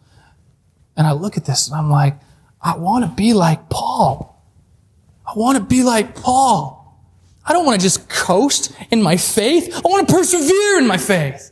And 0.96 1.08
I 1.08 1.14
look 1.14 1.38
at 1.38 1.46
this 1.46 1.68
and 1.68 1.76
I'm 1.76 1.90
like, 1.90 2.16
I 2.62 2.78
want 2.78 3.06
to 3.06 3.12
be 3.12 3.34
like 3.34 3.70
Paul. 3.70 4.42
I 5.26 5.34
want 5.36 5.58
to 5.58 5.64
be 5.64 5.84
like 5.84 6.16
Paul. 6.16 6.80
I 7.46 7.52
don't 7.52 7.66
want 7.66 7.80
to 7.80 7.84
just 7.84 8.08
coast 8.10 8.74
in 8.92 9.02
my 9.02 9.18
faith. 9.18 9.76
I 9.76 9.82
want 9.84 10.08
to 10.08 10.14
persevere 10.14 10.80
in 10.80 10.88
my 10.88 10.98
faith. 10.98 11.52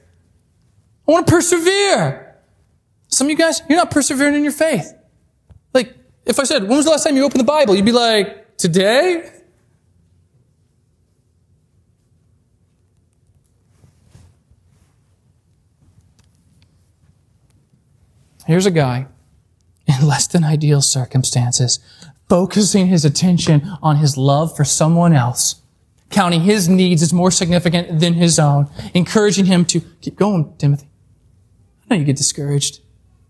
I 1.08 1.12
want 1.12 1.28
to 1.28 1.32
persevere. 1.32 2.38
Some 3.08 3.28
of 3.28 3.32
you 3.32 3.38
guys, 3.38 3.62
you're 3.68 3.78
not 3.78 3.92
persevering 3.92 4.36
in 4.36 4.44
your 4.44 4.54
faith. 4.54 4.94
Like, 5.74 5.96
if 6.26 6.40
I 6.40 6.44
said, 6.44 6.64
when 6.64 6.78
was 6.78 6.86
the 6.86 6.92
last 6.92 7.04
time 7.04 7.18
you 7.18 7.26
opened 7.26 7.42
the 7.42 7.46
Bible? 7.46 7.76
You'd 7.76 7.86
be 7.86 7.92
like, 7.92 8.58
today? 8.58 9.30
Here's 18.48 18.66
a 18.66 18.72
guy 18.72 19.08
in 19.88 20.08
less 20.08 20.28
than 20.28 20.44
ideal 20.44 20.82
circumstances, 20.82 21.80
focusing 22.30 22.88
his 22.88 23.06
attention 23.06 23.70
on 23.82 23.98
his 23.98 24.18
love 24.18 24.56
for 24.56 24.64
someone 24.64 25.14
else, 25.14 25.62
counting 26.10 26.42
his 26.42 26.68
needs 26.70 27.02
as 27.02 27.14
more 27.14 27.32
significant 27.32 28.00
than 28.00 28.14
his 28.14 28.40
own, 28.40 28.70
encouraging 28.94 29.46
him 29.46 29.66
to 29.66 29.82
keep 30.02 30.16
going, 30.16 30.54
Timothy. 30.58 30.88
I 31.84 31.96
know 31.96 32.00
you 32.00 32.06
get 32.06 32.18
discouraged. 32.18 32.82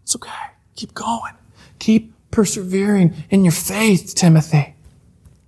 It's 0.03 0.15
okay. 0.15 0.31
Keep 0.75 0.93
going. 0.93 1.33
Keep 1.79 2.13
persevering 2.31 3.13
in 3.29 3.43
your 3.43 3.51
faith, 3.51 4.13
Timothy. 4.15 4.75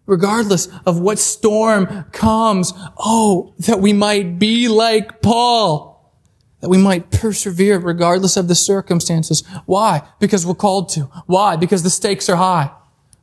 Regardless 0.05 0.67
of 0.85 0.99
what 0.99 1.17
storm 1.17 2.05
comes, 2.11 2.73
oh, 2.97 3.53
that 3.59 3.79
we 3.79 3.93
might 3.93 4.37
be 4.37 4.67
like 4.67 5.21
Paul 5.21 5.92
that 6.63 6.69
we 6.69 6.77
might 6.77 7.11
persevere 7.11 7.77
regardless 7.77 8.37
of 8.37 8.47
the 8.47 8.55
circumstances. 8.55 9.43
Why? 9.65 10.01
Because 10.21 10.45
we're 10.45 10.53
called 10.53 10.87
to. 10.91 11.01
Why? 11.25 11.57
Because 11.57 11.83
the 11.83 11.89
stakes 11.89 12.29
are 12.29 12.37
high. 12.37 12.71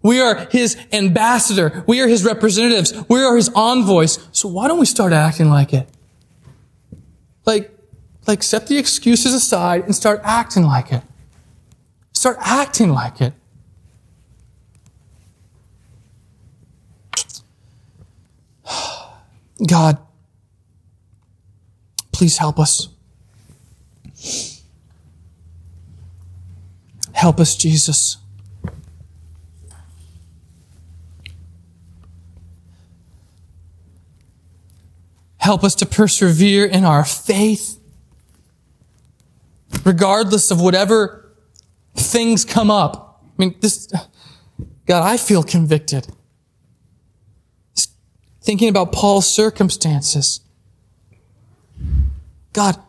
We 0.02 0.20
are 0.20 0.46
His 0.50 0.76
ambassador. 0.92 1.82
We 1.86 2.02
are 2.02 2.06
His 2.06 2.22
representatives. 2.22 2.92
We 3.08 3.22
are 3.22 3.34
His 3.34 3.48
envoys. 3.54 4.18
So 4.32 4.46
why 4.46 4.68
don't 4.68 4.78
we 4.78 4.84
start 4.84 5.14
acting 5.14 5.48
like 5.48 5.72
it? 5.72 5.88
Like, 7.46 7.74
like 8.26 8.42
set 8.42 8.66
the 8.66 8.76
excuses 8.76 9.32
aside 9.32 9.84
and 9.84 9.96
start 9.96 10.20
acting 10.22 10.64
like 10.64 10.92
it. 10.92 11.02
Start 12.12 12.36
acting 12.40 12.90
like 12.90 13.22
it. 13.22 13.32
God, 19.66 19.96
please 22.12 22.36
help 22.36 22.58
us. 22.58 22.90
Help 27.12 27.38
us, 27.38 27.56
Jesus. 27.56 28.16
Help 35.36 35.64
us 35.64 35.74
to 35.74 35.86
persevere 35.86 36.64
in 36.66 36.84
our 36.84 37.04
faith, 37.04 37.78
regardless 39.84 40.50
of 40.50 40.60
whatever 40.60 41.32
things 41.94 42.44
come 42.44 42.70
up. 42.70 43.22
I 43.22 43.32
mean, 43.36 43.54
this, 43.60 43.86
God, 44.86 45.02
I 45.02 45.16
feel 45.16 45.42
convicted. 45.42 46.06
Thinking 48.42 48.68
about 48.68 48.92
Paul's 48.92 49.26
circumstances. 49.26 50.40
God, 52.52 52.80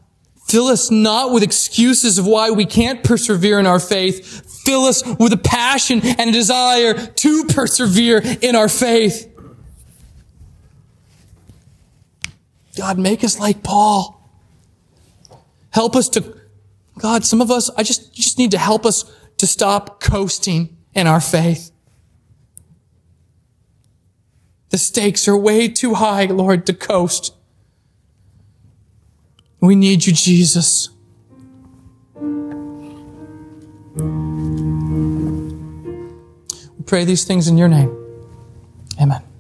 fill 0.52 0.68
us 0.68 0.92
not 0.92 1.32
with 1.32 1.44
excuses 1.44 2.18
of 2.18 2.28
why 2.28 2.52
we 2.52 2.66
can't 2.66 3.04
persevere 3.06 3.58
in 3.58 3.66
our 3.66 3.80
faith. 3.80 4.62
Fill 4.66 4.82
us 4.82 5.02
with 5.18 5.32
a 5.32 5.38
passion 5.38 6.02
and 6.04 6.30
a 6.30 6.34
desire 6.34 6.94
to 6.94 7.46
persevere 7.46 8.22
in 8.42 8.56
our 8.56 8.68
faith. 8.68 9.28
God, 12.76 13.00
make 13.00 13.24
us 13.24 13.40
like 13.40 13.64
Paul. 13.64 14.30
Help 15.70 15.96
us 15.96 16.10
to, 16.10 16.36
God, 17.00 17.24
some 17.24 17.42
of 17.42 17.50
us, 17.50 17.70
I 17.78 17.84
just, 17.84 18.14
just 18.14 18.38
need 18.38 18.52
to 18.52 18.58
help 18.58 18.86
us 18.86 19.06
to 19.38 19.48
stop 19.48 20.02
coasting 20.02 20.76
in 20.94 21.08
our 21.08 21.22
faith. 21.22 21.72
The 24.70 24.78
stakes 24.78 25.28
are 25.30 25.38
way 25.38 25.70
too 25.70 25.94
high, 25.94 26.26
Lord, 26.26 26.66
to 26.66 26.74
coast. 26.74 27.36
We 29.62 29.76
need 29.76 30.06
you, 30.06 30.14
Jesus. 30.14 30.90
We 36.78 36.84
pray 36.86 37.06
these 37.06 37.24
things 37.24 37.48
in 37.48 37.58
your 37.58 37.68
name. 37.68 37.96
Amen. 39.00 39.31